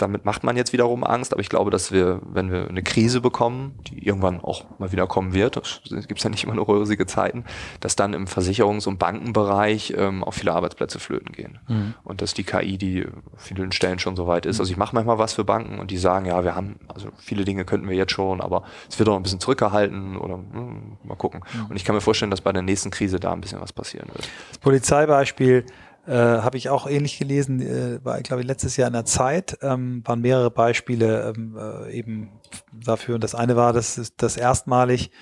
[0.00, 3.20] damit macht man jetzt wiederum Angst, aber ich glaube, dass wir, wenn wir eine Krise
[3.20, 5.60] bekommen, die irgendwann auch mal wieder kommen wird,
[6.08, 7.44] gibt ja nicht immer nur rosige Zeiten,
[7.80, 11.58] dass dann im Versicherungs- und Bankenbereich ähm, auch viele Arbeitsplätze flöten gehen.
[12.04, 14.60] Und dass die KI, die auf vielen Stellen schon so weit ist.
[14.60, 17.44] Also ich mache manchmal was für Banken und die sagen, ja, wir haben, also viele
[17.44, 21.16] Dinge könnten wir jetzt schon, aber es wird auch ein bisschen zurückgehalten oder hm, mal
[21.16, 21.42] gucken.
[21.68, 24.08] Und ich kann mir vorstellen, dass bei der nächsten Krise da ein bisschen was passieren
[24.08, 24.28] wird.
[24.48, 25.64] Das Polizeibeispiel
[26.10, 29.58] äh, habe ich auch ähnlich gelesen, äh, war, glaube ich, letztes Jahr in der Zeit,
[29.62, 32.30] ähm, waren mehrere Beispiele ähm, äh, eben
[32.72, 33.14] dafür.
[33.14, 35.12] Und das eine war, dass es das erstmalig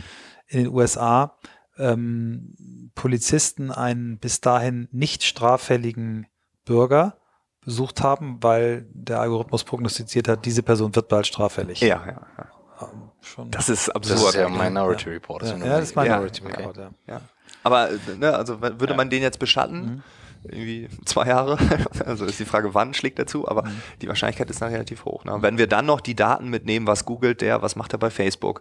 [0.46, 1.36] in den USA
[1.76, 6.26] ähm, Polizisten einen bis dahin nicht straffälligen
[6.64, 7.18] Bürger
[7.64, 11.80] besucht haben, weil der Algorithmus prognostiziert hat, diese Person wird bald straffällig.
[11.80, 12.06] Ja, ja.
[12.38, 12.46] ja.
[12.80, 13.50] Ähm, schon.
[13.50, 14.20] Das ist Das absurd.
[14.30, 14.48] ist ja.
[14.48, 15.42] Minority Report.
[15.42, 16.56] ja, ja, das ist Minority Okay.
[16.56, 16.90] Report, ja.
[17.06, 17.20] Ja.
[17.62, 18.96] Aber äh, ne, also würde Ja.
[18.96, 20.02] man den jetzt beschatten,
[20.50, 21.58] irgendwie zwei Jahre,
[22.06, 23.64] also ist die Frage, wann schlägt er zu, aber
[24.02, 25.24] die Wahrscheinlichkeit ist dann relativ hoch.
[25.24, 25.34] Ne?
[25.34, 28.10] Und Wenn wir dann noch die Daten mitnehmen, was googelt der, was macht er bei
[28.10, 28.60] Facebook,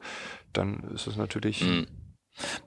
[0.53, 1.61] dann ist es natürlich.
[1.63, 1.87] Mhm.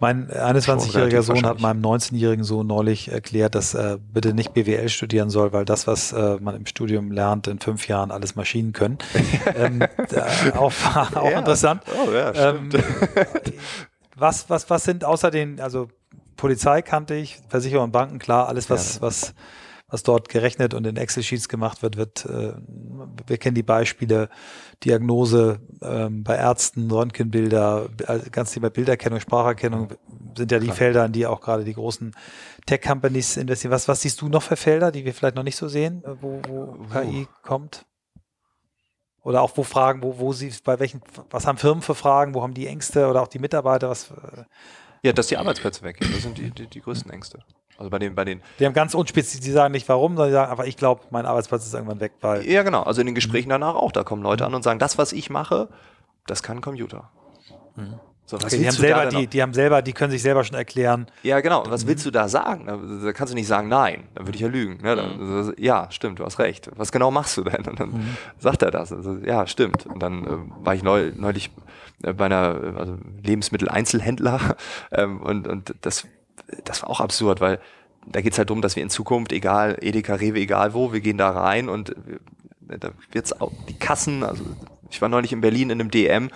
[0.01, 4.53] Mein äh, 21-jähriger relativ Sohn hat meinem 19-jährigen Sohn neulich erklärt, dass er bitte nicht
[4.53, 8.35] BWL studieren soll, weil das, was äh, man im Studium lernt, in fünf Jahren alles
[8.35, 8.99] Maschinen können.
[9.55, 10.73] ähm, da, auch
[11.15, 11.39] auch Ja.
[11.39, 11.83] interessant.
[12.05, 12.71] Oh ja, Ähm,
[14.17, 15.89] was, was, was sind außer den, also
[16.41, 19.03] Polizei kannte ich, Versicherung und Banken, klar, alles, was, Ja.
[19.03, 19.35] was,
[19.89, 22.55] was dort gerechnet und in Excel-Sheets gemacht wird, wird, äh,
[23.27, 24.29] wir kennen die Beispiele,
[24.83, 29.89] Diagnose ähm, bei Ärzten, Röntgenbilder, also ganz Thema Bilderkennung, Spracherkennung
[30.35, 30.77] sind ja die Klar.
[30.77, 32.15] Felder, in die auch gerade die großen
[32.67, 33.73] Tech-Companies investieren.
[33.73, 36.15] Was, was siehst du noch für Felder, die wir vielleicht noch nicht so sehen, äh,
[36.23, 37.85] wo, wo KI kommt?
[39.23, 42.43] Oder auch wo Fragen, wo, wo sie, bei welchen, was haben Firmen für Fragen, wo
[42.43, 44.45] haben die Ängste oder auch die Mitarbeiter, was, äh,
[45.03, 47.39] Ja, dass die Arbeitsplätze weggehen, das sind die, die, die größten Ängste.
[47.79, 50.35] Also bei den, bei den, die haben ganz unspezifisch, die sagen nicht warum, sondern die
[50.35, 53.15] sagen einfach, ich glaube, mein Arbeitsplatz ist irgendwann weg, weil, ja genau, also in den
[53.15, 55.69] Gesprächen danach auch, da kommen Leute an und sagen, das, was ich mache,
[56.27, 57.11] das kann ein Computer.
[58.31, 60.45] So, was okay, die, willst haben selber, die, die haben selber, die können sich selber
[60.45, 61.65] schon erklären, Ja, genau.
[61.65, 62.67] Und was willst du da sagen?
[63.03, 64.05] Da, kannst du nicht sagen, nein.
[64.15, 64.81] Dann würde ich ja lügen.
[64.83, 64.95] Ne?
[64.95, 66.71] Dann, Ja, stimmt, du hast recht.
[66.77, 67.67] Was genau machst du denn?
[67.67, 68.93] Und dann sagt er das.
[68.93, 69.85] Also, ja, stimmt.
[69.87, 71.51] Und dann äh, war ich neu, neulich
[72.03, 74.57] bei einer äh, also Lebensmitteleinzelhändler.
[74.93, 76.07] Ähm, und, und das,
[76.65, 77.61] das war auch absurd, weil
[78.07, 81.19] da geht's halt darum, dass wir in Zukunft, egal, Edeka, Rewe, egal wo, wir gehen
[81.19, 81.95] da rein und
[82.61, 84.43] wir, da wird's auch die Kassen, also
[84.91, 86.31] ich war neulich in Berlin in einem DM,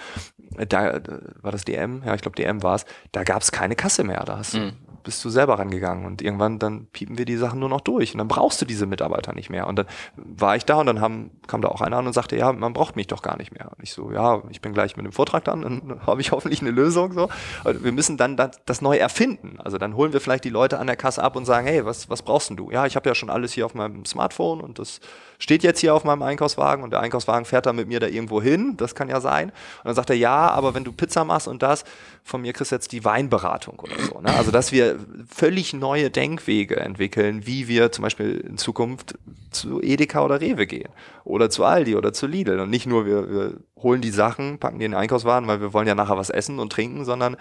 [0.68, 4.04] da da war das DM, ja, ich glaube DM war es, da gab's keine Kasse
[4.04, 4.22] mehr.
[4.24, 4.72] Da hast, du-
[5.04, 8.18] bist du selber rangegangen und irgendwann dann piepen wir die Sachen nur noch durch und
[8.18, 9.66] dann brauchst du diese Mitarbeiter nicht mehr.
[9.66, 9.86] Und dann
[10.16, 12.72] war ich da und dann haben, kam da auch einer an und sagte, ja, man
[12.72, 13.70] braucht mich doch gar nicht mehr.
[13.76, 16.62] Und ich so, ja, ich bin gleich mit dem Vortrag dann, dann habe ich hoffentlich
[16.62, 17.12] eine Lösung.
[17.12, 17.28] So.
[17.64, 19.58] Und wir müssen dann das, das neu erfinden.
[19.62, 22.08] Also dann holen wir vielleicht die Leute an der Kasse ab und sagen, hey, was,
[22.10, 22.70] was brauchst denn du?
[22.70, 25.00] Ja, ich habe ja schon alles hier auf meinem Smartphone und das
[25.38, 28.40] steht jetzt hier auf meinem Einkaufswagen und der Einkaufswagen fährt dann mit mir da irgendwo
[28.40, 28.76] hin.
[28.78, 29.50] Das kann ja sein.
[29.50, 31.84] Und dann sagt er, ja, aber wenn du Pizza machst und das,
[32.22, 34.20] von mir kriegst du jetzt die Weinberatung oder so.
[34.20, 34.32] Ne?
[34.34, 39.16] Also dass wir wir völlig neue Denkwege entwickeln, wie wir zum Beispiel in Zukunft
[39.50, 40.88] zu Edeka oder Rewe gehen
[41.24, 42.58] oder zu Aldi oder zu Lidl.
[42.60, 45.72] Und nicht nur wir, wir holen die Sachen, packen die in den Einkaufswagen, weil wir
[45.72, 47.36] wollen ja nachher was essen und trinken, sondern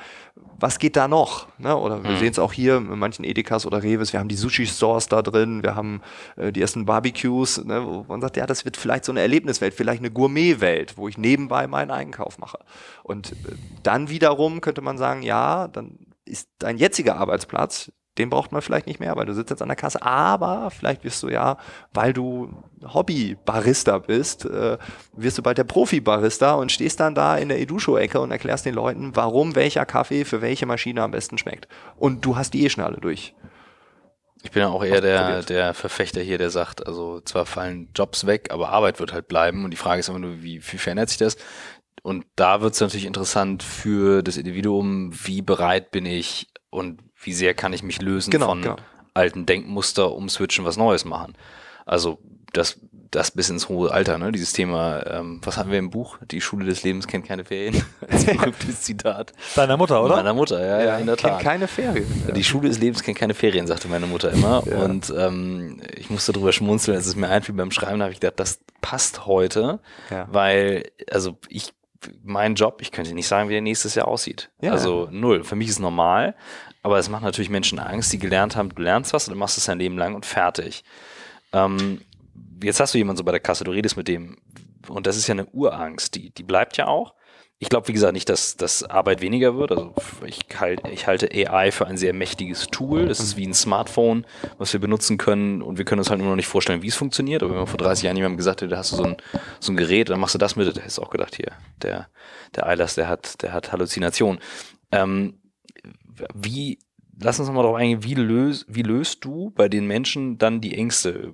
[0.60, 1.48] was geht da noch?
[1.58, 1.76] Ne?
[1.76, 2.18] Oder wir Mhm.
[2.18, 5.64] sehen es auch hier in manchen Edekas oder Reves, wir haben die Sushi-Stores da drin,
[5.64, 6.02] wir haben
[6.36, 7.84] äh, die ersten Barbecues, ne?
[7.86, 11.18] wo man sagt, ja, das wird vielleicht so eine Erlebniswelt, vielleicht eine Gourmetwelt, wo ich
[11.18, 12.60] nebenbei meinen Einkauf mache.
[13.04, 13.36] Und äh,
[13.84, 15.98] dann wiederum könnte man sagen, ja, dann
[16.34, 19.70] ist dein jetziger Arbeitsplatz, den braucht man vielleicht nicht mehr, weil du sitzt jetzt an
[19.70, 21.58] der Kasse, aber vielleicht wirst du ja,
[21.94, 22.52] weil du
[22.84, 24.78] Hobby-Barista bist, äh,
[25.14, 28.76] wirst du bald der Profi-Barista und stehst dann da in der Edusho-Ecke und erklärst den
[28.76, 31.68] Leuten, warum welcher Kaffee für welche Maschine am besten schmeckt.
[31.96, 33.34] Und du hast die eh schon alle durch.
[34.44, 38.28] Ich bin ja auch eher der, der Verfechter hier, der sagt, also zwar fallen Jobs
[38.28, 39.64] weg, aber Arbeit wird halt bleiben.
[39.64, 41.38] Und die Frage ist immer nur, wie, wie verändert sich das?
[42.02, 47.34] Und da wird es natürlich interessant für das Individuum, wie bereit bin ich und wie
[47.34, 48.76] sehr kann ich mich lösen Genau, von genau.
[49.14, 51.34] alten Denkmuster, umswitchen, was Neues machen.
[51.86, 52.20] Also
[52.52, 52.80] das,
[53.10, 54.32] das bis ins hohe Alter, ne?
[54.32, 56.18] Dieses Thema, ähm, was hatten wir im Buch?
[56.30, 57.84] Die Schule des Lebens kennt keine Ferien.
[58.10, 59.34] Als berühmtes Zitat.
[59.56, 60.18] Deiner Mutter, oder?
[60.18, 61.42] Meiner Mutter, ja, ja, in der kennt Tat.
[61.42, 62.06] keine Ferien.
[62.36, 64.64] Die Schule des Lebens kennt keine Ferien, sagte meine Mutter immer.
[64.68, 64.78] Ja.
[64.84, 68.20] Und ähm, ich musste drüber schmunzeln, als es mir einfiel beim Schreiben, da habe ich
[68.20, 69.80] gedacht, das passt heute,
[70.12, 70.28] Ja.
[70.32, 71.74] weil, also ich,
[72.24, 74.50] mein Job, ich könnte nicht sagen, wie der nächstes Jahr aussieht.
[74.62, 74.72] Ja.
[74.72, 75.44] Also null.
[75.44, 76.36] Für mich ist es normal,
[76.82, 79.58] aber es macht natürlich Menschen Angst, die gelernt haben, du lernst was und du machst
[79.58, 80.84] es dein Leben lang und fertig.
[81.52, 82.02] Ähm,
[82.62, 84.38] jetzt hast du jemanden so bei der Kasse, du redest mit dem
[84.88, 87.14] und das ist ja eine Urangst, die, die bleibt ja auch.
[87.60, 89.72] Ich glaube, wie gesagt, nicht, dass, dass Arbeit weniger wird.
[89.72, 89.94] Also
[90.26, 93.08] ich, halt, ich halte AI für ein sehr mächtiges Tool.
[93.08, 94.26] Das ist wie ein Smartphone,
[94.58, 96.96] was wir benutzen können und wir können uns halt nur noch nicht vorstellen, wie es
[96.96, 97.42] funktioniert.
[97.42, 99.18] Aber wenn man vor 30 Jahren jemandem gesagt hätte, da hast du so ein,
[99.62, 102.10] so ein Gerät, dann machst du das mit, der hättest auch gedacht, hier, der,
[102.56, 104.40] der Eilers, der hat, der hat Halluzination.
[104.92, 105.40] Ähm,
[106.34, 106.80] wie,
[107.22, 110.76] lass uns nochmal darauf eingehen, wie, löst wie löst du bei den Menschen dann die
[110.76, 111.34] Ängste?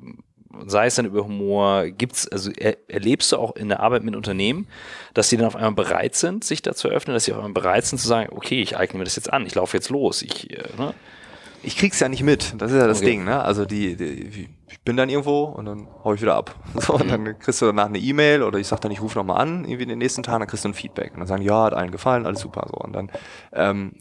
[0.66, 4.16] Sei es dann über Humor, gibt's, also er, erlebst du auch in der Arbeit mit
[4.16, 4.68] Unternehmen,
[5.14, 7.54] dass sie dann auf einmal bereit sind, sich da zu öffnen, dass sie auf einmal
[7.54, 10.22] bereit sind zu sagen, okay, ich eigne mir das jetzt an, ich laufe jetzt los,
[10.24, 10.94] ich, äh, ne?
[11.62, 12.54] Ich krieg's ja nicht mit.
[12.58, 13.08] Das ist ja das Okay.
[13.08, 13.44] Ding, ne?
[13.44, 16.56] Also die, die, ich bin dann irgendwo und dann hau ich wieder ab.
[16.80, 19.42] So, und dann kriegst du danach eine E-Mail oder ich sag dann, ich rufe nochmal
[19.42, 21.14] an, irgendwie in den nächsten Tagen, dann kriegst du ein Feedback.
[21.14, 22.66] Und dann sagen, ja, hat allen gefallen, alles super.
[22.70, 22.76] So.
[22.78, 23.12] Und dann,
[23.52, 23.92] ähm,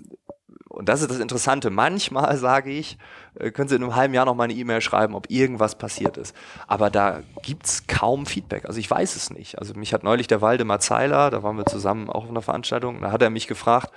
[0.68, 1.70] und das ist das Interessante.
[1.70, 2.96] Manchmal sage ich,
[3.34, 6.16] äh, können Sie in einem halben Jahr noch mal eine E-Mail schreiben, ob irgendwas passiert
[6.16, 6.34] ist.
[6.66, 8.64] Aber da gibt's kaum Feedback.
[8.66, 9.58] Also ich weiß es nicht.
[9.58, 13.00] Also mich hat neulich der Waldemar Zeiler, da waren wir zusammen auch auf einer Veranstaltung,
[13.00, 13.90] da hat er mich gefragt,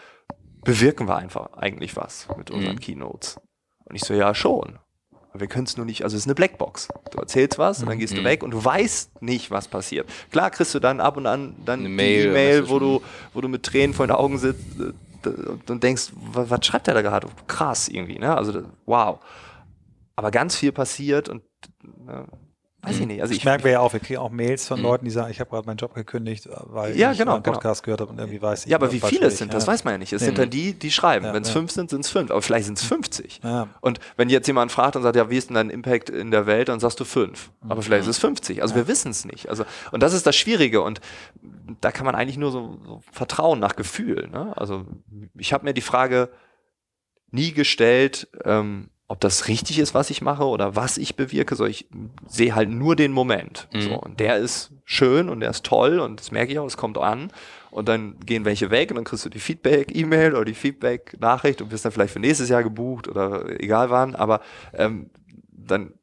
[0.63, 2.79] bewirken wir einfach eigentlich was mit unseren Mhm.
[2.79, 3.39] Keynotes?
[3.85, 4.77] Und ich so, ja, schon.
[5.31, 6.89] Aber wir können es nur nicht, also es ist eine Blackbox.
[7.11, 8.25] Du erzählst was und dann gehst du Mhm.
[8.25, 10.09] weg und du weißt nicht, was passiert.
[10.29, 13.01] Klar kriegst du dann ab und an dann Eine E-Mail, was wo du,
[13.33, 14.91] wo du mit Tränen vor den Augen sitzt äh,
[15.25, 17.27] und denkst, was, was schreibt der da gerade?
[17.47, 18.35] Krass irgendwie, ne?
[18.35, 19.19] Also wow.
[20.15, 21.43] Aber ganz viel passiert und
[22.07, 22.23] äh,
[22.83, 23.21] weiß ich nicht.
[23.21, 24.85] Also Ich ich, merke wir ja auch, wir kriegen auch Mails von Mhm.
[24.85, 27.83] Leuten, die sagen, ich habe gerade meinen Job gekündigt, weil Ja, ich genau, einen Podcast
[27.83, 28.71] gehört habe und irgendwie weiß ich.
[28.71, 29.71] ja, aber wie viele es sind, das ja.
[29.73, 30.13] weiß man ja nicht.
[30.13, 30.27] Es Nee.
[30.27, 31.25] sind dann die, die schreiben.
[31.25, 31.53] Ja, Wenn es ja.
[31.53, 32.31] fünf sind, sind es fünf.
[32.31, 33.41] Aber vielleicht sind es 50.
[33.43, 33.67] Ja.
[33.81, 36.45] Und wenn jetzt jemand fragt und sagt, ja, wie ist denn dein Impact in der
[36.47, 37.51] Welt, dann sagst du fünf.
[37.67, 38.61] Aber vielleicht ist es 50.
[38.61, 39.49] Also wir wissen es nicht.
[39.49, 40.81] Also, und das ist das Schwierige.
[40.81, 41.01] Und
[41.81, 44.27] da kann man eigentlich nur so, so vertrauen nach Gefühl.
[44.31, 44.53] Ne?
[44.57, 44.85] Also
[45.37, 46.29] ich habe mir die Frage
[47.31, 51.55] nie gestellt, ähm, ob das richtig ist, was ich mache oder was ich bewirke.
[51.55, 51.85] So, ich
[52.27, 53.67] sehe halt nur den Moment.
[53.73, 53.81] Mhm.
[53.81, 56.77] So, und der ist schön und der ist toll und das merke ich auch, es
[56.77, 57.31] kommt an.
[57.71, 61.71] Und dann gehen welche weg und dann kriegst du die Feedback-E-Mail oder die Feedback-Nachricht und
[61.71, 64.15] wirst dann vielleicht für nächstes Jahr gebucht oder egal wann.
[64.15, 64.39] Aber
[64.73, 65.09] ähm,
[65.51, 65.93] dann,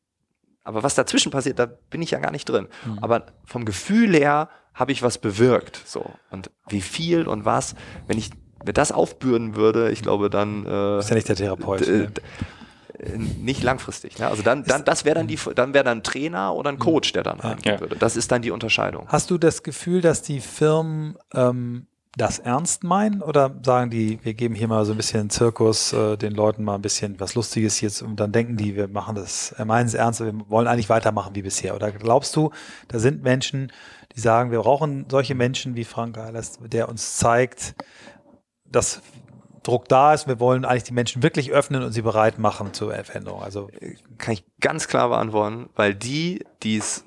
[0.64, 2.68] aber was dazwischen passiert, da bin ich ja gar nicht drin.
[2.86, 2.98] Mhm.
[3.00, 5.80] Aber vom Gefühl her habe ich was bewirkt.
[5.86, 6.04] So.
[6.30, 7.74] Und wie viel und was,
[8.06, 8.30] wenn ich
[8.66, 11.86] mir das aufbürden würde, ich glaube, dann äh, Ist ja nicht der Therapeut.
[11.86, 12.12] d- ne?
[13.38, 14.18] Nicht langfristig.
[14.18, 14.26] Ne?
[14.28, 17.12] Also dann, dann das wäre dann die, dann wäre dann ein Trainer oder ein Coach,
[17.12, 17.80] der dann reingehen Ja.
[17.80, 17.96] würde.
[17.96, 19.06] Das ist dann die Unterscheidung.
[19.08, 21.86] Hast du das Gefühl, dass die Firmen ähm,
[22.16, 26.16] das ernst meinen oder sagen die, wir geben hier mal so ein bisschen Zirkus, äh,
[26.16, 29.52] den Leuten mal ein bisschen was Lustiges jetzt und dann denken die, wir machen das,
[29.52, 31.76] äh, meinen es ernst, wir wollen eigentlich weitermachen wie bisher?
[31.76, 32.50] Oder glaubst du,
[32.88, 33.70] da sind Menschen,
[34.16, 37.76] die sagen, wir brauchen solche Menschen wie Frank Eilers, der uns zeigt,
[38.64, 39.00] dass
[39.62, 42.92] Druck da ist, wir wollen eigentlich die Menschen wirklich öffnen und sie bereit machen zur
[43.04, 43.42] Veränderung.
[43.42, 43.68] Also
[44.18, 47.04] Kann ich ganz klar beantworten, weil die, die es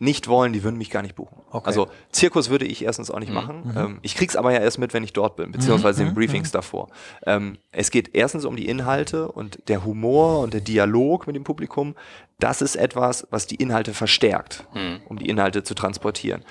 [0.00, 1.42] nicht wollen, die würden mich gar nicht buchen.
[1.50, 1.66] Okay.
[1.66, 3.74] Also Zirkus würde ich erstens auch nicht machen.
[3.76, 6.88] Ähm, ich krieg's aber ja erst mit, wenn ich dort bin, beziehungsweise in Briefings davor.
[7.26, 11.42] Ähm, es geht erstens um die Inhalte und der Humor und der Dialog mit dem
[11.42, 11.96] Publikum.
[12.38, 15.00] Das ist etwas, was die Inhalte verstärkt, Mhm.
[15.08, 16.44] um die Inhalte zu transportieren.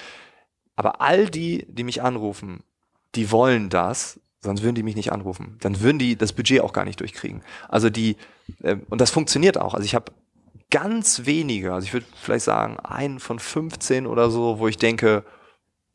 [0.76, 2.64] Aber all die, die mich anrufen,
[3.16, 5.58] die wollen das, sonst würden die mich nicht anrufen.
[5.62, 7.42] Dann würden die das Budget auch gar nicht durchkriegen.
[7.70, 8.18] Also die,
[8.64, 9.74] äh, und das funktioniert auch.
[9.76, 10.12] Also ich habe
[10.72, 15.24] ganz wenige, also ich würde vielleicht sagen, einen von 15 oder so, wo ich denke,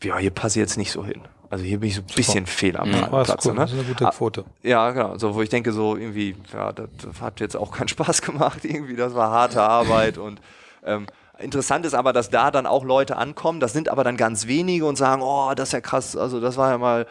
[0.03, 1.22] ja, hier passe ich jetzt nicht so hin.
[1.50, 3.46] Also hier bin ich so ein bisschen fehl am Ja, das, ist Platz.
[3.46, 3.53] cool.
[3.53, 3.61] Ne?
[3.61, 4.44] das ist eine gute Ah, Quote.
[4.62, 5.18] Ja, genau.
[5.18, 8.64] So, wo ich denke, so irgendwie, ja, das, das hat jetzt auch keinen Spaß gemacht,
[8.64, 10.40] irgendwie, das war harte Arbeit und
[10.84, 11.07] ähm,
[11.43, 14.86] interessant ist aber, dass da dann auch Leute ankommen, das sind aber dann ganz wenige
[14.86, 17.07] und sagen, oh, das ist ja krass, also das war ja mal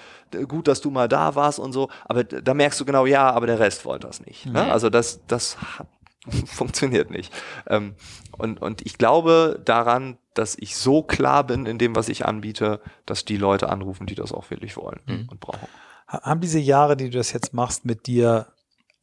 [0.47, 3.47] gut, dass du mal da warst und so, aber da merkst du genau, ja, aber
[3.47, 4.45] der Rest wollte das nicht.
[4.45, 4.71] Ne?
[4.71, 5.57] Also das, das
[6.45, 7.33] funktioniert nicht.
[7.67, 7.95] Ähm,
[8.37, 12.79] und, und ich glaube daran, dass ich so klar bin in dem, was ich anbiete,
[13.05, 15.67] dass die Leute anrufen, die das auch wirklich wollen und brauchen.
[16.07, 18.47] Ha- Haben diese Jahre, die du das jetzt machst, mit dir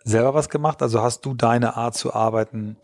[0.05, 0.81] selber was gemacht?
[0.81, 2.77] Also hast du deine Art zu arbeiten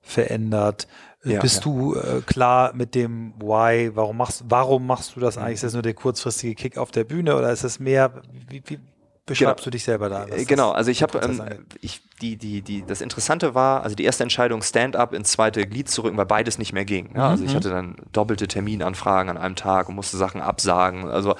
[0.00, 0.86] verändert?
[1.34, 1.62] Ja, Bist ja.
[1.62, 3.90] du äh, klar mit dem Why?
[3.94, 5.54] Warum machst, warum machst du das eigentlich?
[5.54, 8.22] Ist das nur der kurzfristige Kick auf der Bühne oder ist es mehr?
[8.48, 8.78] Wie, wie
[9.26, 10.24] beschreibst du dich selber da?
[10.24, 11.42] Äh, das- Genau, also ich habe, ähm,
[11.82, 15.88] ich, die, die, die, das Interessante war, also die erste Entscheidung, Stand-up ins zweite Glied
[15.90, 17.14] zu rücken, weil beides nicht mehr ging.
[17.14, 21.08] Ja, also ich hatte dann doppelte Terminanfragen an einem Tag und musste Sachen absagen.
[21.08, 21.36] Also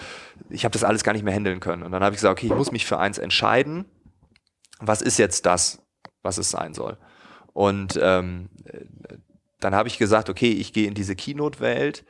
[0.51, 1.83] ich habe das alles gar nicht mehr handeln können.
[1.83, 3.87] Und dann habe ich gesagt, okay, ich muss mich für eins entscheiden.
[4.81, 5.83] Was ist jetzt das,
[6.23, 6.99] was es sein soll?
[7.55, 8.85] Und ähm, äh,
[9.61, 12.05] dann habe ich gesagt, okay, ich gehe in diese Keynote-Welt.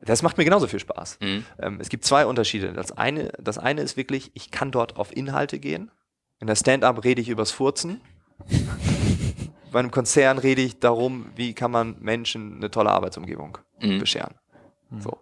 [0.00, 1.18] Das macht mir genauso viel Spaß.
[1.20, 1.44] Mhm.
[1.58, 2.72] Ähm, es gibt zwei Unterschiede.
[2.72, 5.90] Das eine, das eine ist wirklich, ich kann dort auf Inhalte gehen.
[6.38, 8.00] In der Stand-up rede ich übers Furzen.
[9.72, 13.98] Bei einem Konzern rede ich darum, wie kann man Menschen eine tolle Arbeitsumgebung Mhm.
[13.98, 14.34] bescheren.
[15.00, 15.18] So.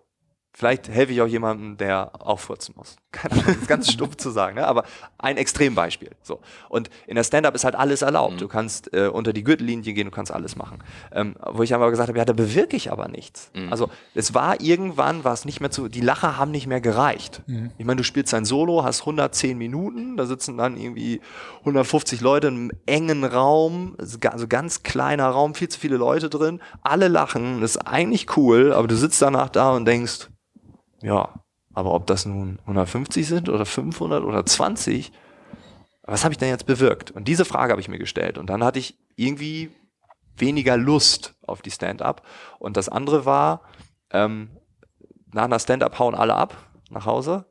[0.57, 2.97] Vielleicht helfe ich auch jemandem, der auch furzen muss.
[3.13, 4.67] Keine Ahnung, das ist ganz stumpf zu sagen, ne?
[4.67, 4.85] aber
[5.19, 6.11] ein Extrembeispiel.
[6.23, 6.41] So.
[6.69, 8.41] Und in der Stand-Up ist halt alles erlaubt.
[8.41, 10.79] Du kannst äh, unter die Gürtellinie gehen, du kannst alles machen.
[11.13, 13.51] Ähm, wo ich aber gesagt habe, ja, da bewirke ich aber nichts.
[13.71, 17.43] Also es war irgendwann, war es nicht mehr zu, die Lacher haben nicht mehr gereicht.
[17.79, 21.21] Ich meine, du spielst ein Solo, hast 110 Minuten, da sitzen dann irgendwie
[21.61, 26.31] 150 Leute in einem engen Raum, also also ganz kleiner Raum, viel zu viele Leute
[26.31, 30.29] drin, alle lachen, das ist eigentlich cool, aber du sitzt danach da und denkst,
[31.05, 31.35] ja,
[31.75, 35.13] aber ob das nun 150 sind oder 500 oder 20,
[36.03, 37.11] was habe ich denn jetzt bewirkt?
[37.11, 38.39] Und diese Frage habe ich mir gestellt.
[38.39, 39.71] Und dann hatte ich irgendwie
[40.37, 42.27] weniger Lust auf die Stand-up.
[42.59, 43.63] Und das andere war,
[44.11, 44.51] ähm,
[45.33, 46.57] nach einer Stand-up hauen alle ab
[46.91, 47.45] nach Hause.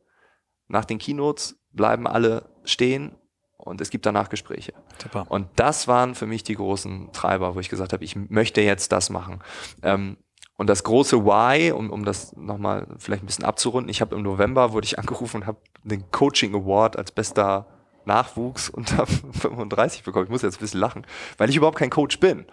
[0.67, 3.15] Nach den Keynotes bleiben alle stehen
[3.57, 4.73] und es gibt danach Gespräche.
[5.01, 5.25] Super.
[5.29, 8.91] Und das waren für mich die großen Treiber, wo ich gesagt habe, ich möchte jetzt
[8.91, 9.43] das machen.
[9.83, 10.17] Ähm,
[10.57, 14.21] und das große Why, um, um das nochmal vielleicht ein bisschen abzurunden, ich habe im
[14.21, 17.65] November, wurde ich angerufen und habe den Coaching Award als bester
[18.05, 20.25] Nachwuchs unter 35 bekommen.
[20.25, 21.05] Ich muss jetzt ein bisschen lachen,
[21.37, 22.45] weil ich überhaupt kein Coach bin.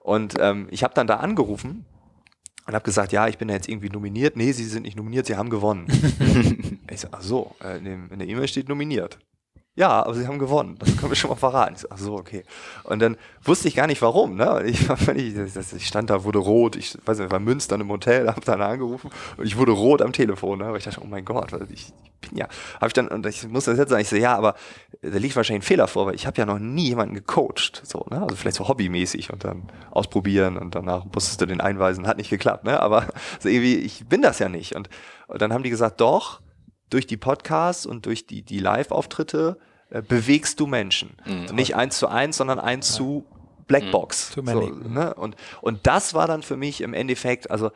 [0.00, 1.86] Und ähm, ich habe dann da angerufen
[2.66, 4.36] und habe gesagt, ja, ich bin da jetzt irgendwie nominiert.
[4.36, 5.86] Nee, Sie sind nicht nominiert, Sie haben gewonnen.
[6.90, 9.18] ich so, ach so, äh, in, dem, in der E-Mail steht nominiert.
[9.76, 10.76] Ja, aber sie haben gewonnen.
[10.78, 11.74] Das können wir schon mal verraten.
[11.74, 12.44] Ich so, ach so, okay.
[12.84, 14.36] Und dann wusste ich gar nicht warum.
[14.36, 14.62] Ne?
[14.66, 16.76] Ich, ich stand da, wurde rot.
[16.76, 20.00] Ich weiß nicht, war in Münster im Hotel, habe dann angerufen und ich wurde rot
[20.00, 20.60] am Telefon.
[20.60, 20.66] Ne?
[20.66, 22.46] Aber ich dachte, oh mein Gott, weil ich, ich bin ja.
[22.76, 24.02] Habe ich dann und ich muss das jetzt sagen.
[24.02, 24.54] Ich so, ja, aber
[25.02, 27.82] da liegt wahrscheinlich ein Fehler vor, weil ich habe ja noch nie jemanden gecoacht.
[27.84, 28.22] So, ne?
[28.22, 32.06] Also vielleicht so hobbymäßig und dann ausprobieren und danach musstest du den einweisen.
[32.06, 32.62] Hat nicht geklappt.
[32.62, 32.78] Ne?
[32.78, 33.08] Aber
[33.40, 34.76] so irgendwie, ich bin das ja nicht.
[34.76, 34.88] Und,
[35.26, 36.43] und dann haben die gesagt, doch
[36.94, 39.58] durch die Podcasts und durch die, die Live-Auftritte
[39.90, 41.16] äh, bewegst du Menschen.
[41.26, 41.56] Mhm.
[41.56, 43.26] Nicht eins zu eins, sondern eins zu
[43.66, 44.36] Blackbox.
[44.36, 44.68] Many.
[44.68, 45.12] So, ne?
[45.14, 47.72] und, und das war dann für mich im Endeffekt, also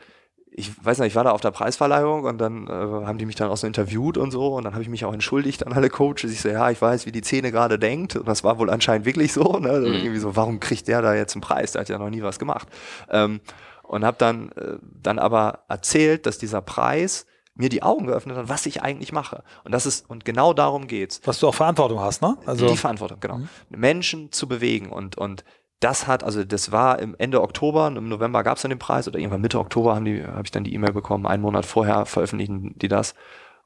[0.53, 3.35] ich weiß nicht, ich war da auf der Preisverleihung und dann äh, haben die mich
[3.35, 5.91] dann auch so interviewt und so und dann habe ich mich auch entschuldigt an alle
[5.91, 6.31] Coaches.
[6.33, 9.05] Ich so, ja, ich weiß, wie die Szene gerade denkt und das war wohl anscheinend
[9.05, 9.59] wirklich so.
[9.59, 9.71] Ne?
[9.71, 11.73] Also Irgendwie so, warum kriegt der da jetzt einen Preis?
[11.73, 12.69] Der hat ja noch nie was gemacht.
[13.11, 13.41] Ähm,
[13.83, 17.27] und habe dann, äh, dann aber erzählt, dass dieser Preis
[17.59, 19.43] mir die Augen geöffnet hat, was ich eigentlich mache.
[19.65, 21.21] Und das ist, und genau darum geht's.
[21.25, 22.39] Was du auch Verantwortung hast, ne?
[22.47, 23.41] Also die Verantwortung, genau.
[23.69, 25.45] Menschen zu bewegen und, und
[25.81, 28.79] das hat, also das war im Ende Oktober, und im November gab es dann den
[28.79, 31.67] Preis oder irgendwann Mitte Oktober haben die, habe ich dann die E-Mail bekommen, einen Monat
[31.67, 33.15] vorher veröffentlichen die das.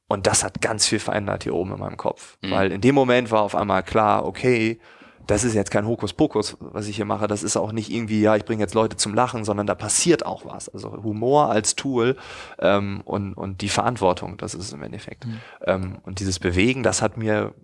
[0.08, 2.36] Und das hat ganz viel verändert hier oben in meinem Kopf.
[2.42, 4.78] Weil in dem Moment war auf einmal klar, okay,
[5.26, 7.26] das ist jetzt kein Hokuspokus, was ich hier mache.
[7.26, 10.26] Das ist auch nicht irgendwie, ja, ich bringe jetzt Leute zum Lachen, sondern da passiert
[10.26, 10.68] auch was.
[10.68, 12.16] Also Humor als Tool
[12.58, 15.26] ähm, und, und die Verantwortung, das ist es im Endeffekt.
[15.64, 17.54] Ähm, und dieses Bewegen, das hat mir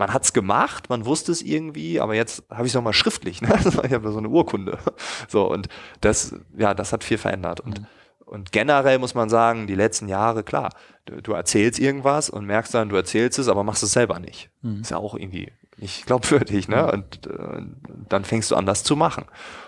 [0.00, 3.42] man hat's gemacht, man wusste es irgendwie, aber jetzt habe ich es nochmal schriftlich.
[3.42, 3.50] Ne?
[3.84, 4.78] Ich habe so eine Urkunde.
[5.28, 5.68] So, und
[6.00, 7.60] das, ja, das hat viel verändert.
[7.60, 7.82] Und,
[8.24, 10.70] und generell muss man sagen, die letzten Jahre, klar,
[11.04, 14.48] du, du erzählst irgendwas und merkst dann, du erzählst es, aber machst es selber nicht.
[14.80, 16.90] Ist ja auch irgendwie nicht glaubwürdig, ne?
[16.90, 17.62] Und äh,
[18.08, 19.24] dann fängst du an, das zu machen.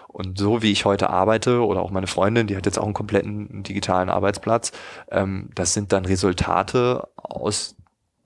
[0.08, 2.92] Und so wie ich heute arbeite oder auch meine Freundin, die hat jetzt auch einen
[2.92, 4.72] kompletten digitalen Arbeitsplatz,
[5.10, 7.76] ähm, das sind dann Resultate aus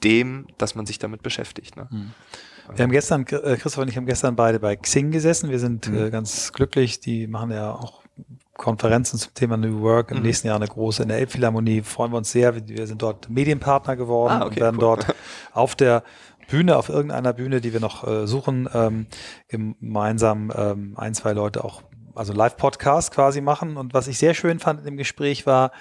[0.02, 1.76] dem, dass man sich damit beschäftigt.
[1.76, 1.86] Ne?
[1.90, 2.12] Mhm.
[2.74, 5.50] Wir haben gestern, äh, Christoph und ich haben gestern beide bei Xing gesessen.
[5.50, 6.06] Wir sind mhm.
[6.06, 6.98] äh, ganz glücklich.
[6.98, 8.02] Die machen ja auch
[8.54, 10.10] Konferenzen zum Thema New Work.
[10.10, 10.22] Im mhm.
[10.24, 11.82] nächsten Jahr eine große in der Elbphilharmonie.
[11.82, 12.66] Freuen wir uns sehr.
[12.66, 14.80] Wir sind dort Medienpartner geworden ah, okay, und werden cool.
[14.80, 15.14] dort
[15.52, 16.02] auf der
[16.48, 19.06] Bühne, auf irgendeiner Bühne, die wir noch äh, suchen, ähm,
[19.48, 21.82] gemeinsam ähm, ein, zwei Leute auch,
[22.14, 23.76] also Live-Podcast quasi machen.
[23.76, 25.72] Und was ich sehr schön fand im Gespräch war,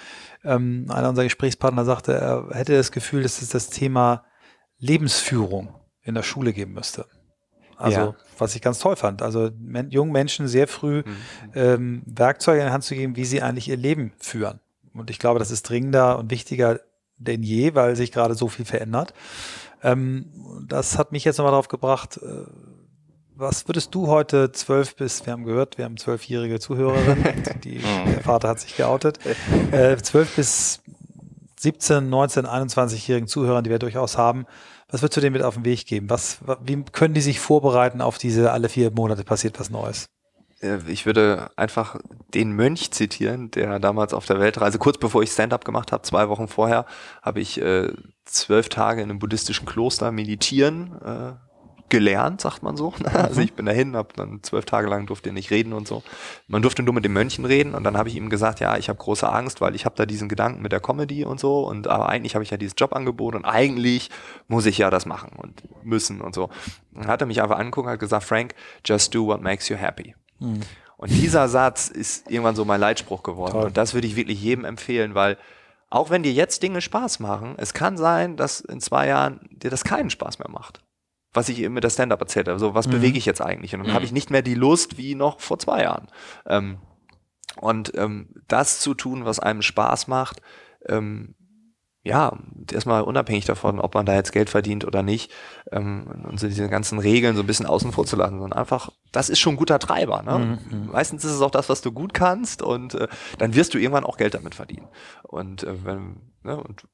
[0.44, 4.24] ähm, einer unserer Gesprächspartner sagte, er hätte das Gefühl, dass es das Thema
[4.78, 7.06] Lebensführung in der Schule geben müsste.
[7.78, 8.14] Also, ja.
[8.38, 9.22] was ich ganz toll fand.
[9.22, 11.16] Also, men jungen Menschen sehr früh mhm.
[11.54, 14.60] ähm, Werkzeuge in die Hand zu geben, wie sie eigentlich ihr Leben führen.
[14.94, 16.80] Und ich glaube, das ist dringender und wichtiger
[17.18, 19.14] denn je, weil sich gerade so viel verändert.
[19.82, 20.26] Ähm,
[20.66, 22.46] das hat mich jetzt nochmal darauf gebracht, äh,
[23.34, 27.24] was würdest du heute zwölf bis, wir haben gehört, wir haben zwölfjährige Zuhörerin,
[27.64, 29.18] die, der Vater hat sich geoutet,
[29.72, 30.80] äh, zwölf äh, bis
[31.60, 34.46] 17, 19, 21-jährigen Zuhörern, die wir durchaus haben,
[34.88, 36.08] was würdest du denen mit auf den Weg geben?
[36.10, 40.06] Was, wie können die sich vorbereiten auf diese alle vier Monate passiert was Neues?
[40.60, 41.96] Äh, ich würde einfach
[42.34, 46.28] den Mönch zitieren, der damals auf der Weltreise, kurz bevor ich Stand-up gemacht habe, zwei
[46.28, 46.86] Wochen vorher,
[47.22, 47.92] habe ich äh,
[48.24, 51.32] zwölf Tage in einem buddhistischen Kloster meditieren äh,
[51.88, 52.92] gelernt, sagt man so.
[53.12, 56.02] Also ich bin dahin, habe dann zwölf Tage lang durfte nicht reden und so.
[56.48, 58.88] Man durfte nur mit den Mönchen reden und dann habe ich ihm gesagt, ja, ich
[58.88, 61.86] habe große Angst, weil ich habe da diesen Gedanken mit der Comedy und so und
[61.86, 64.10] aber eigentlich habe ich ja dieses Jobangebot und eigentlich
[64.48, 66.50] muss ich ja das machen und müssen und so.
[66.92, 68.54] Dann hat er mich einfach angeguckt und hat gesagt, Frank,
[68.84, 70.14] just do what makes you happy.
[70.38, 70.60] Mhm.
[70.96, 73.52] Und dieser Satz ist irgendwann so mein Leitspruch geworden.
[73.52, 73.64] Toll.
[73.66, 75.36] Und das würde ich wirklich jedem empfehlen, weil
[75.90, 79.70] auch wenn dir jetzt Dinge Spaß machen, es kann sein, dass in zwei Jahren dir
[79.70, 80.82] das keinen Spaß mehr macht
[81.36, 82.54] was ich eben mit der Stand-up erzählt habe.
[82.54, 82.92] Also was mhm.
[82.92, 83.74] bewege ich jetzt eigentlich?
[83.74, 83.94] Und dann mhm.
[83.94, 86.08] habe ich nicht mehr die Lust wie noch vor zwei Jahren.
[86.46, 86.78] Ähm,
[87.60, 90.40] und ähm, das zu tun, was einem Spaß macht,
[90.88, 91.35] ähm,
[92.06, 92.38] ja,
[92.72, 95.32] erstmal unabhängig davon, ob man da jetzt Geld verdient oder nicht,
[95.72, 98.90] ähm, und so diese ganzen Regeln so ein bisschen außen vor zu lassen, sondern einfach,
[99.10, 100.22] das ist schon ein guter Treiber.
[100.22, 100.38] Ne?
[100.38, 100.78] Mhm.
[100.78, 100.92] mhm.
[100.92, 104.04] Meistens ist es auch das, was du gut kannst und äh, dann wirst du irgendwann
[104.04, 104.86] auch Geld damit verdienen.
[105.24, 106.84] Und, äh, wenn, ne, und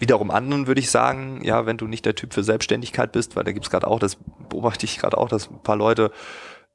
[0.00, 3.42] Wiederum anderen würde ich sagen, ja, wenn du nicht der Typ für Selbstständigkeit bist, weil
[3.42, 4.16] da gibt's gerade auch, das
[4.48, 6.12] beobachte ich gerade auch, dass ein paar Leute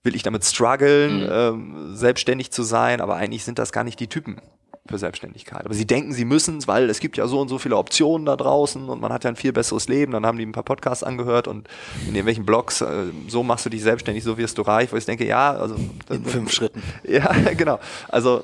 [0.04, 1.30] will ich damit strugglen, mhm.
[1.32, 4.42] ähm, selbstständig zu sein, aber eigentlich sind das gar nicht die Typen
[4.86, 5.66] für Selbstständigkeit.
[5.66, 8.26] Aber sie denken, sie müssen es, weil es gibt ja so und so viele Optionen
[8.26, 10.12] da draußen und man hat ja ein viel besseres Leben.
[10.12, 11.70] Dann haben die ein paar Podcasts angehört und
[12.02, 15.06] in irgendwelchen Blogs, äh, so machst du dich selbstständig, so wirst du reich, wo ich
[15.06, 15.76] denke, ja, also
[16.10, 16.82] in fünf Schritten.
[17.04, 17.80] Ja, genau.
[18.10, 18.44] Also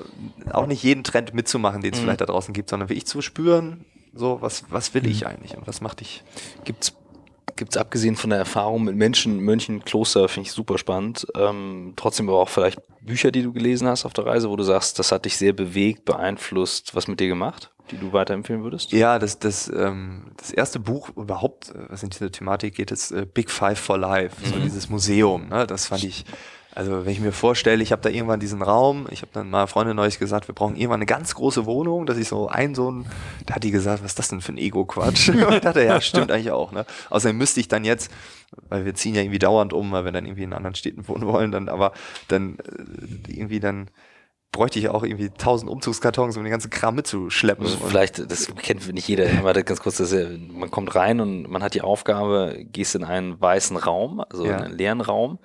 [0.51, 2.03] auch nicht jeden Trend mitzumachen, den es mhm.
[2.03, 5.27] vielleicht da draußen gibt, sondern wirklich zu spüren, so, was, was will ich mhm.
[5.27, 6.23] eigentlich und was macht dich?
[6.65, 6.93] Gibt's
[7.59, 11.27] gibt es abgesehen von der Erfahrung mit Menschen, Mönchen, Kloster, finde ich super spannend.
[11.35, 14.63] Ähm, trotzdem aber auch vielleicht Bücher, die du gelesen hast auf der Reise, wo du
[14.63, 18.93] sagst, das hat dich sehr bewegt, beeinflusst, was mit dir gemacht, die du weiterempfehlen würdest?
[18.93, 23.11] Ja, das, das, ähm, das erste Buch überhaupt, äh, was in diese Thematik geht, ist
[23.11, 24.49] äh, Big Five for Life, mhm.
[24.49, 25.49] so dieses Museum.
[25.49, 25.67] Ne?
[25.67, 26.23] Das fand ich
[26.75, 29.65] also wenn ich mir vorstelle, ich habe da irgendwann diesen Raum, ich habe dann mal
[29.67, 32.91] Freundin neulich gesagt, wir brauchen irgendwann eine ganz große Wohnung, dass ich so ein so
[32.91, 33.05] ein,
[33.45, 35.29] da hat die gesagt, was ist das denn für ein Ego-Quatsch?
[35.47, 36.71] und ich dachte, ja, stimmt eigentlich auch.
[36.71, 36.85] Ne?
[37.09, 38.11] Außerdem müsste ich dann jetzt,
[38.69, 41.25] weil wir ziehen ja irgendwie dauernd um, weil wir dann irgendwie in anderen Städten wohnen
[41.25, 41.91] wollen, dann aber
[42.27, 43.89] dann äh, irgendwie dann
[44.51, 47.65] bräuchte ich auch irgendwie tausend Umzugskartons, um den ganzen Kram mitzuschleppen.
[47.65, 50.13] Also vielleicht, das kennt nicht jeder, aber ganz kurz, das,
[50.51, 54.57] man kommt rein und man hat die Aufgabe, gehst in einen weißen Raum, also ja.
[54.57, 55.39] in einen leeren Raum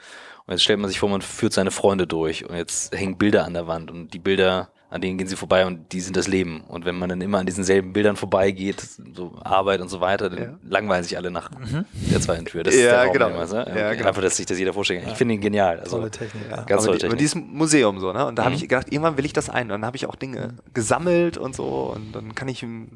[0.46, 3.44] und jetzt stellt man sich vor, man führt seine Freunde durch und jetzt hängen Bilder
[3.44, 6.28] an der Wand und die Bilder, an denen gehen sie vorbei und die sind das
[6.28, 6.60] Leben.
[6.68, 8.80] Und wenn man dann immer an diesen selben Bildern vorbeigeht,
[9.12, 10.54] so Arbeit und so weiter, dann ja.
[10.62, 11.84] langweilen sich alle nach mhm.
[12.12, 12.62] der zweiten Tür.
[12.62, 13.26] Das ja, ist genau.
[13.26, 13.74] Immer, ne?
[13.76, 14.06] ja, genau.
[14.06, 15.10] Einfach, dass sich das jeder vorstellen kann.
[15.10, 15.80] Ich finde ihn genial.
[15.80, 16.62] Also, tolle Technik, ja.
[16.62, 17.10] Ganz aber tolle Technik.
[17.10, 18.24] Und dieses Museum so, ne?
[18.24, 18.46] Und da mhm.
[18.46, 19.62] habe ich gedacht, irgendwann will ich das ein.
[19.62, 20.72] Und dann habe ich auch Dinge mhm.
[20.74, 21.92] gesammelt und so.
[21.96, 22.86] Und dann kann ich eine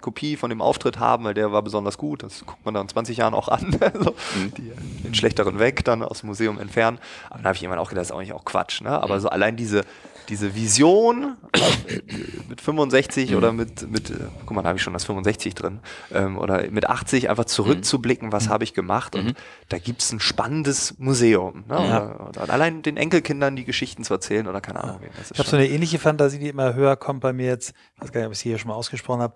[0.00, 2.22] Kopie von dem Auftritt haben, weil der war besonders gut.
[2.22, 3.76] Das guckt man dann in 20 Jahren auch an.
[4.00, 4.54] so, mhm.
[4.56, 7.00] die, den schlechteren weg, dann aus dem Museum entfernen.
[7.30, 8.90] Aber dann habe ich irgendwann auch gedacht, das ist eigentlich auch Quatsch, ne?
[8.90, 9.20] Aber mhm.
[9.22, 9.82] so allein diese
[10.28, 11.36] diese Vision
[12.48, 13.36] mit 65 mhm.
[13.36, 14.14] oder mit, mit, äh,
[14.46, 15.80] guck mal, da habe ich schon das 65 drin,
[16.12, 18.50] ähm, oder mit 80 einfach zurückzublicken, was mhm.
[18.50, 19.34] habe ich gemacht und mhm.
[19.68, 21.64] da gibt es ein spannendes Museum.
[21.68, 21.74] Ne?
[21.74, 22.14] Ja.
[22.14, 25.00] Oder, oder allein den Enkelkindern die Geschichten zu erzählen oder keine Ahnung.
[25.02, 25.08] Ja.
[25.30, 28.12] ich habe so eine ähnliche Fantasie, die immer höher kommt bei mir jetzt, ich weiß
[28.12, 29.34] gar nicht, ob ich es hier schon mal ausgesprochen habe,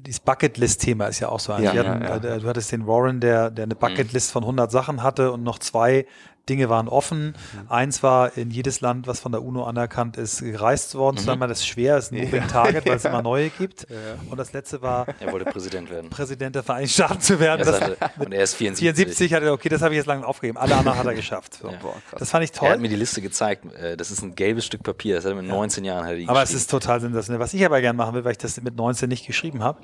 [0.00, 1.52] dieses Bucketlist-Thema ist ja auch so.
[1.52, 2.38] Ja, hatten, ja, ja.
[2.38, 3.78] Du hattest den Warren, der, der eine mhm.
[3.78, 6.06] Bucketlist von 100 Sachen hatte und noch zwei
[6.48, 7.28] Dinge waren offen.
[7.28, 7.70] Mhm.
[7.70, 11.16] Eins war in jedes Land, was von der UNO anerkannt ist, gereist worden.
[11.16, 11.24] Mhm.
[11.24, 13.86] Zweimal das ist schwer, ist ein Moving Target, weil es immer neue gibt.
[13.88, 13.96] Ja.
[14.30, 15.06] Und das letzte war.
[15.20, 16.10] Er wollte Präsident werden.
[16.10, 17.66] Präsident der Vereinigten Staaten zu werden.
[17.66, 18.82] Er hatte, und er ist 74.
[18.82, 20.58] 74 hat er, okay, das habe ich jetzt lange aufgegeben.
[20.58, 21.58] Alle anderen hat er geschafft.
[21.62, 21.68] So.
[21.68, 21.78] Ja.
[21.80, 22.68] Boah, das fand ich toll.
[22.68, 23.72] Er hat mir die Liste gezeigt.
[23.74, 25.16] Äh, das ist ein gelbes Stück Papier.
[25.16, 27.40] Das hat er mit 19 Jahren hat er Aber es ist total sensationell.
[27.40, 29.80] Was ich aber gerne machen will, weil ich das mit 19 nicht geschrieben habe,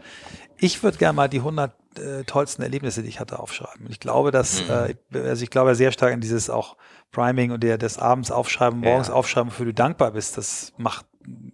[0.58, 3.86] Ich würde gerne mal die 100 äh, tollsten Erlebnisse, die ich hatte, aufschreiben.
[3.86, 4.94] Und ich glaube, dass, Mhm.
[5.14, 6.76] äh, also ich glaube sehr stark an dieses auch
[7.12, 9.14] Priming und der des Abends aufschreiben, morgens Ja.
[9.14, 10.36] aufschreiben, wofür du dankbar bist.
[10.36, 11.06] Das macht,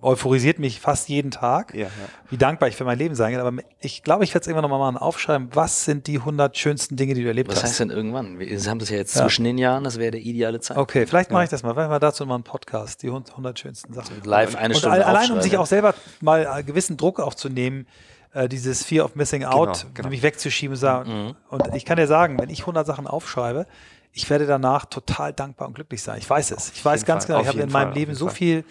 [0.03, 1.91] euphorisiert mich fast jeden Tag, Ja, ja.
[2.31, 3.45] wie dankbar ich für mein Leben sein kann.
[3.47, 6.97] Aber ich glaube, ich werde es irgendwann nochmal machen, aufschreiben, was sind die 100 schönsten
[6.97, 7.71] Dinge, die du erlebt Was hast.
[7.71, 8.39] heißt denn irgendwann?
[8.39, 10.77] Wir haben das ja jetzt zwischen den Jahren, das wäre der ideale Zeit.
[10.77, 11.75] Okay, vielleicht mache ich das mal.
[11.75, 14.23] Vielleicht mal dazu mal einen Podcast, die 100 schönsten Sachen.
[14.25, 17.87] Live eine und Stunde all- allein, um sich auch selber mal gewissen Druck aufzunehmen,
[18.35, 20.07] äh, dieses Fear of Missing Out, genau.
[20.07, 21.27] nämlich wegzuschieben und sagen.
[21.27, 21.37] Mhm.
[21.49, 23.67] Und ich kann dir sagen, wenn ich 100 Sachen aufschreibe,
[24.13, 26.19] ich werde danach total dankbar und glücklich sein.
[26.19, 26.73] Ich weiß es.
[26.73, 28.35] Ich weiß ganz Fall, genau, ich habe in meinem Fall, Leben so Fall.
[28.35, 28.65] viel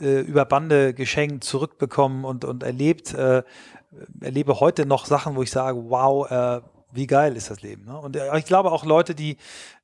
[0.00, 3.42] äh, über Bande geschenkt, zurückbekommen und, und erlebt, äh,
[4.20, 6.60] erlebe heute noch Sachen, wo ich sage, wow, äh,
[6.94, 7.84] wie geil ist das Leben.
[7.84, 7.98] Ne?
[7.98, 9.36] Und äh, ich glaube auch Leute, die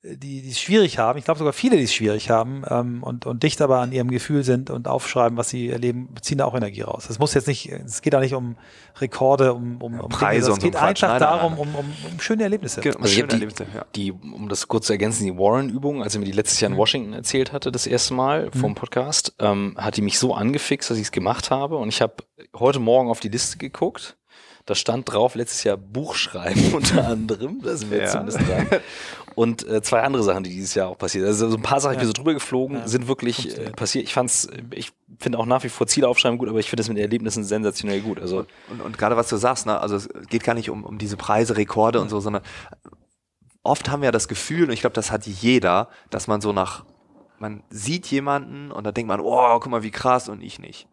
[0.03, 3.27] die die es schwierig haben, ich glaube sogar viele, die es schwierig haben ähm, und,
[3.27, 6.55] und dicht aber an ihrem Gefühl sind und aufschreiben, was sie erleben, ziehen da auch
[6.55, 7.11] Energie raus.
[7.11, 8.57] Es muss jetzt nicht, es geht auch nicht um
[8.99, 11.05] Rekorde, um, um, um Preise Dinge, und es so geht Quatsch.
[11.05, 12.81] einfach nein, darum, um, um, um schöne Erlebnisse.
[12.81, 13.85] Genau, Also schöne die, Erlebnisse, ja.
[13.95, 16.79] die, um das kurz zu ergänzen, die Warren-Übung, als er mir die letztes Jahr in
[16.79, 20.97] Washington erzählt hatte, das erste Mal vom Podcast, ähm, hat die mich so angefixt, dass
[20.97, 21.77] ich es gemacht habe.
[21.77, 22.15] Und ich habe
[22.57, 24.17] heute Morgen auf die Liste geguckt.
[24.67, 27.61] Da stand drauf letztes Jahr Buchschreiben unter anderem.
[27.63, 28.27] Da sind wir jetzt Ja.
[28.27, 28.81] zumindest dran.
[29.37, 31.25] Und äh, zwei andere Sachen, die dieses Jahr auch passiert.
[31.27, 32.89] Also so ein paar Sachen, ich bin so drüber geflogen, Ja.
[32.89, 34.05] sind wirklich äh, passiert.
[34.05, 36.89] Ich fand's, ich finde auch nach wie vor Ziele aufschreiben gut, aber ich finde es
[36.89, 38.21] mit den Erlebnissen sensationell gut.
[38.21, 40.99] Also Und, und gerade was du sagst, ne, also es geht gar nicht um, um
[40.99, 42.43] diese Preise, Rekorde und so, sondern
[43.63, 46.53] oft haben wir ja das Gefühl, und ich glaube, das hat jeder, dass man so
[46.53, 46.85] nach,
[47.39, 50.87] man sieht jemanden und dann denkt man, oh, guck mal, wie krass und ich nicht.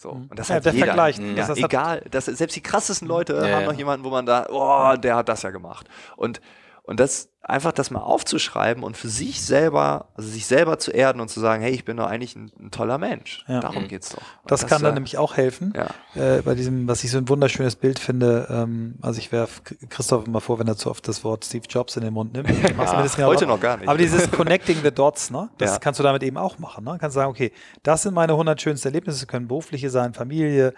[0.00, 0.12] So.
[0.14, 0.26] Mhm.
[0.30, 0.86] Und das Ja, hat der jeder.
[0.86, 1.36] Vergleich, Mhm.
[1.36, 4.46] Ja, das- egal, das, selbst die krassesten Leute Ja, haben noch jemanden, wo man da,
[4.48, 5.88] oh, der hat das ja gemacht.
[6.16, 6.40] Und,
[6.88, 11.20] und das einfach das mal aufzuschreiben und für sich selber, also sich selber zu erden
[11.20, 13.44] und zu sagen, hey, ich bin doch eigentlich ein, ein toller Mensch.
[13.46, 13.60] Ja.
[13.60, 13.88] Darum Mhm.
[13.88, 14.18] geht's doch.
[14.42, 15.72] Und Das, kann dann äh, nämlich auch helfen.
[15.76, 15.86] Ja.
[16.14, 20.26] Äh, bei diesem, was ich so ein wunderschönes Bild finde, ähm, also ich werfe Christoph
[20.26, 22.48] immer vor, wenn er zu oft das Wort Steve Jobs in den Mund nimmt.
[22.78, 23.48] Das genau heute auch.
[23.50, 23.88] noch gar nicht.
[23.88, 25.48] Aber dieses Connecting the Dots, ne?
[25.58, 25.78] Das Ja.
[25.78, 26.84] kannst du damit eben auch machen.
[26.84, 26.96] Ne?
[27.00, 30.74] Kannst sagen, okay, das sind meine 100 schönsten Erlebnisse, das können berufliche sein, Familie,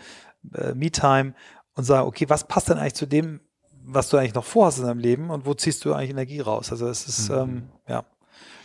[0.54, 1.34] äh, Me-Time
[1.74, 3.40] und sagen, okay, was passt denn eigentlich zu dem,
[3.84, 6.70] was du eigentlich noch vorhast in deinem Leben und wo ziehst du eigentlich Energie raus?
[6.70, 7.36] Also es ist, Mhm.
[7.36, 8.04] ähm, ja,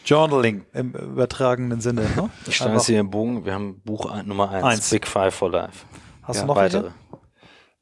[0.05, 2.01] Journaling im übertragenen Sinne.
[2.15, 2.29] Ne?
[2.47, 4.89] ich Einfach- jetzt hier im Bogen, wir haben Buch Nummer eins, Eins.
[4.91, 5.85] Big Five for Life.
[6.23, 6.83] Hast Ja, du noch Weitere.
[6.83, 6.95] welche?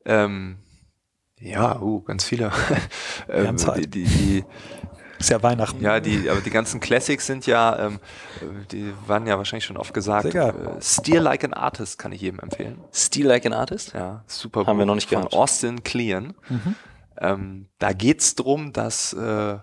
[0.06, 0.58] Ähm,
[1.40, 2.52] ja, uh, ganz viele.
[3.28, 3.80] haben ähm, Zeit.
[3.80, 4.46] die, die, die,
[5.20, 5.82] Ist ja Weihnachten.
[5.82, 8.00] ja, die, aber die ganzen Classics sind ja, ähm,
[8.42, 10.34] äh, die waren ja wahrscheinlich schon oft gesagt.
[10.34, 12.80] Äh, Steer Like an Artist kann ich jedem empfehlen.
[12.94, 13.94] Steal Like an Artist?
[13.94, 15.34] Ja, super Haben wir Buch noch nicht von gehabt.
[15.34, 16.34] Austin Kleon.
[16.50, 16.76] Mhm.
[17.20, 19.57] Ähm, da geht's drum, dass äh,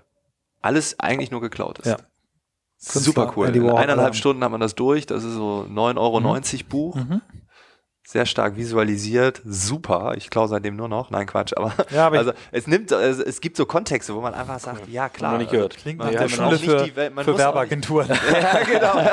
[0.61, 1.87] alles eigentlich nur geklaut ist.
[1.87, 1.97] Ja.
[2.79, 3.55] Super cool.
[3.55, 5.05] In eineinhalb ähm, Stunden hat man das durch.
[5.05, 6.21] Das ist so 9,90 Euro
[6.69, 6.97] Buch.
[6.97, 7.21] Mhm.
[8.13, 9.41] Sehr stark visualisiert.
[9.45, 10.15] Super.
[10.17, 11.11] Ich klaue seitdem nur noch.
[11.11, 11.53] Nein, Quatsch.
[11.57, 14.59] Aber, Ja, aber ich- also, es nimmt, also, es gibt so Kontexte, wo man einfach
[14.59, 15.31] sagt, ja klar.
[15.33, 15.77] Noch nicht gehört.
[15.77, 18.09] Klingt Man nach will der man Schule für, die Welt- man für Werbeagenturen.
[18.33, 19.11] ja, genau.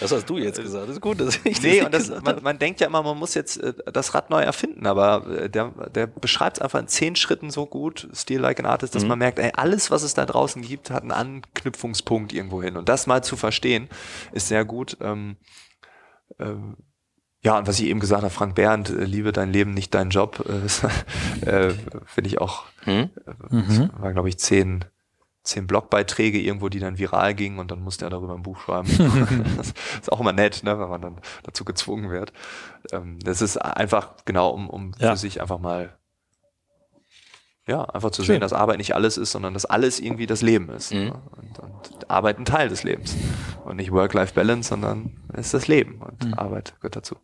[0.00, 0.88] Das hast du jetzt gesagt.
[0.88, 3.04] Das ist gut, dass ich das Nee, nicht und das, man, man denkt ja immer,
[3.04, 6.80] man muss jetzt äh, das Rad neu erfinden, aber äh, der, der beschreibt es einfach
[6.80, 9.10] in zehn Schritten so gut, Steel Like an Artist, dass Mhm.
[9.10, 12.76] man merkt, ey, alles, was es da draußen gibt, hat einen Anknüpfungspunkt irgendwo hin.
[12.76, 13.88] Und das mal zu verstehen,
[14.32, 14.96] ist sehr gut.
[15.00, 15.36] Ähm,
[16.40, 16.76] ähm,
[17.42, 20.10] ja, und was ich eben gesagt habe, Frank Behrendt, äh, liebe dein Leben, nicht dein
[20.10, 21.74] Job, äh, äh,
[22.06, 23.10] finde ich auch, Hm?
[23.50, 23.90] Mhm.
[23.98, 24.84] war glaube ich zehn,
[25.44, 28.88] zehn Blogbeiträge irgendwo, die dann viral gingen und dann musste er darüber ein Buch schreiben.
[29.56, 32.32] das ist auch immer nett, ne, wenn man dann dazu gezwungen wird.
[32.92, 35.12] Ähm, das ist einfach genau, um, um Ja.
[35.12, 35.94] für sich einfach mal
[37.66, 38.36] ja, einfach zu Schön.
[38.36, 40.90] sehen, dass Arbeit nicht alles ist, sondern dass alles irgendwie das Leben ist.
[40.92, 41.00] Mhm.
[41.04, 41.22] ne?
[41.36, 43.14] Und, und Arbeit ein Teil des Lebens.
[43.66, 46.34] Und nicht Work-Life-Balance, sondern es ist das Leben und Mhm.
[46.34, 47.16] Arbeit gehört dazu.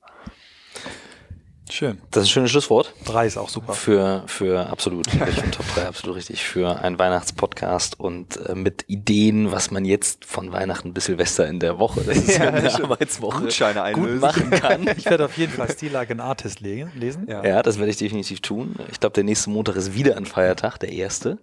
[1.70, 1.98] Schön.
[2.10, 2.92] Das ist ein schönes Schlusswort.
[3.06, 3.72] Drei ist auch super.
[3.72, 8.84] Für, für absolut, ich finde Top 3 absolut richtig, für einen Weihnachtspodcast und äh, mit
[8.86, 12.68] Ideen, was man jetzt von Weihnachten bis Silvester in der Woche, das ist ja, eine
[12.70, 12.84] stimmt.
[12.90, 14.88] Arbeitswoche, Gutscheine gut machen kann.
[14.98, 17.26] Ich werde auf jeden Fall Steel Like an Artist le- lesen.
[17.28, 17.42] Ja.
[17.44, 18.76] Ja, das werde ich definitiv tun.
[18.92, 21.38] Ich glaube, der nächste Montag ist wieder ein Feiertag, der erste.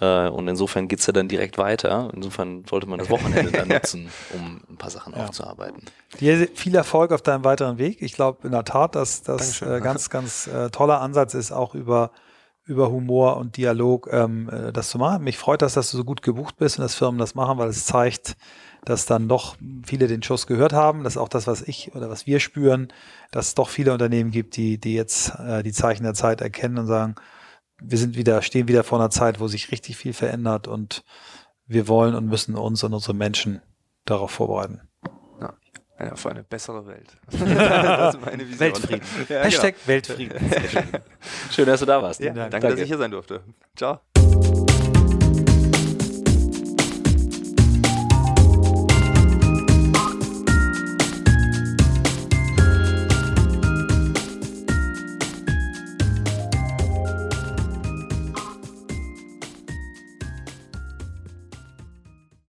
[0.00, 2.10] Äh, und insofern geht's ja dann direkt weiter.
[2.14, 5.26] Insofern sollte man das Wochenende dann nutzen, um ein paar Sachen Ja.
[5.26, 5.82] aufzuarbeiten.
[6.20, 8.02] Dir viel Erfolg auf deinem weiteren Weg.
[8.02, 11.74] Ich glaube in der Tat, dass das äh, ganz, ganz äh, toller Ansatz ist, auch
[11.74, 12.10] über,
[12.64, 15.24] über Humor und Dialog ähm, äh, das zu machen.
[15.24, 17.68] Mich freut das, dass du so gut gebucht bist und dass Firmen das machen, weil
[17.68, 18.36] es zeigt,
[18.84, 21.04] dass dann doch viele den Schuss gehört haben.
[21.04, 22.88] Das ist auch das, was ich oder was wir spüren,
[23.30, 26.78] dass es doch viele Unternehmen gibt, die, die jetzt äh, die Zeichen der Zeit erkennen
[26.78, 27.14] und sagen,
[27.80, 31.04] wir sind wieder, stehen wieder vor einer Zeit, wo sich richtig viel verändert und
[31.66, 33.62] wir wollen und müssen uns und unsere Menschen
[34.04, 34.80] darauf vorbereiten.
[36.02, 37.16] Ja, für eine bessere Welt.
[38.58, 39.02] Weltfrieden.
[39.28, 40.38] Ja, Hashtag Weltfrieden.
[41.50, 42.20] Schön, dass du da warst.
[42.20, 42.50] Ja, Dank.
[42.50, 43.42] danke, dass ich hier sein durfte.
[43.76, 44.00] Ciao.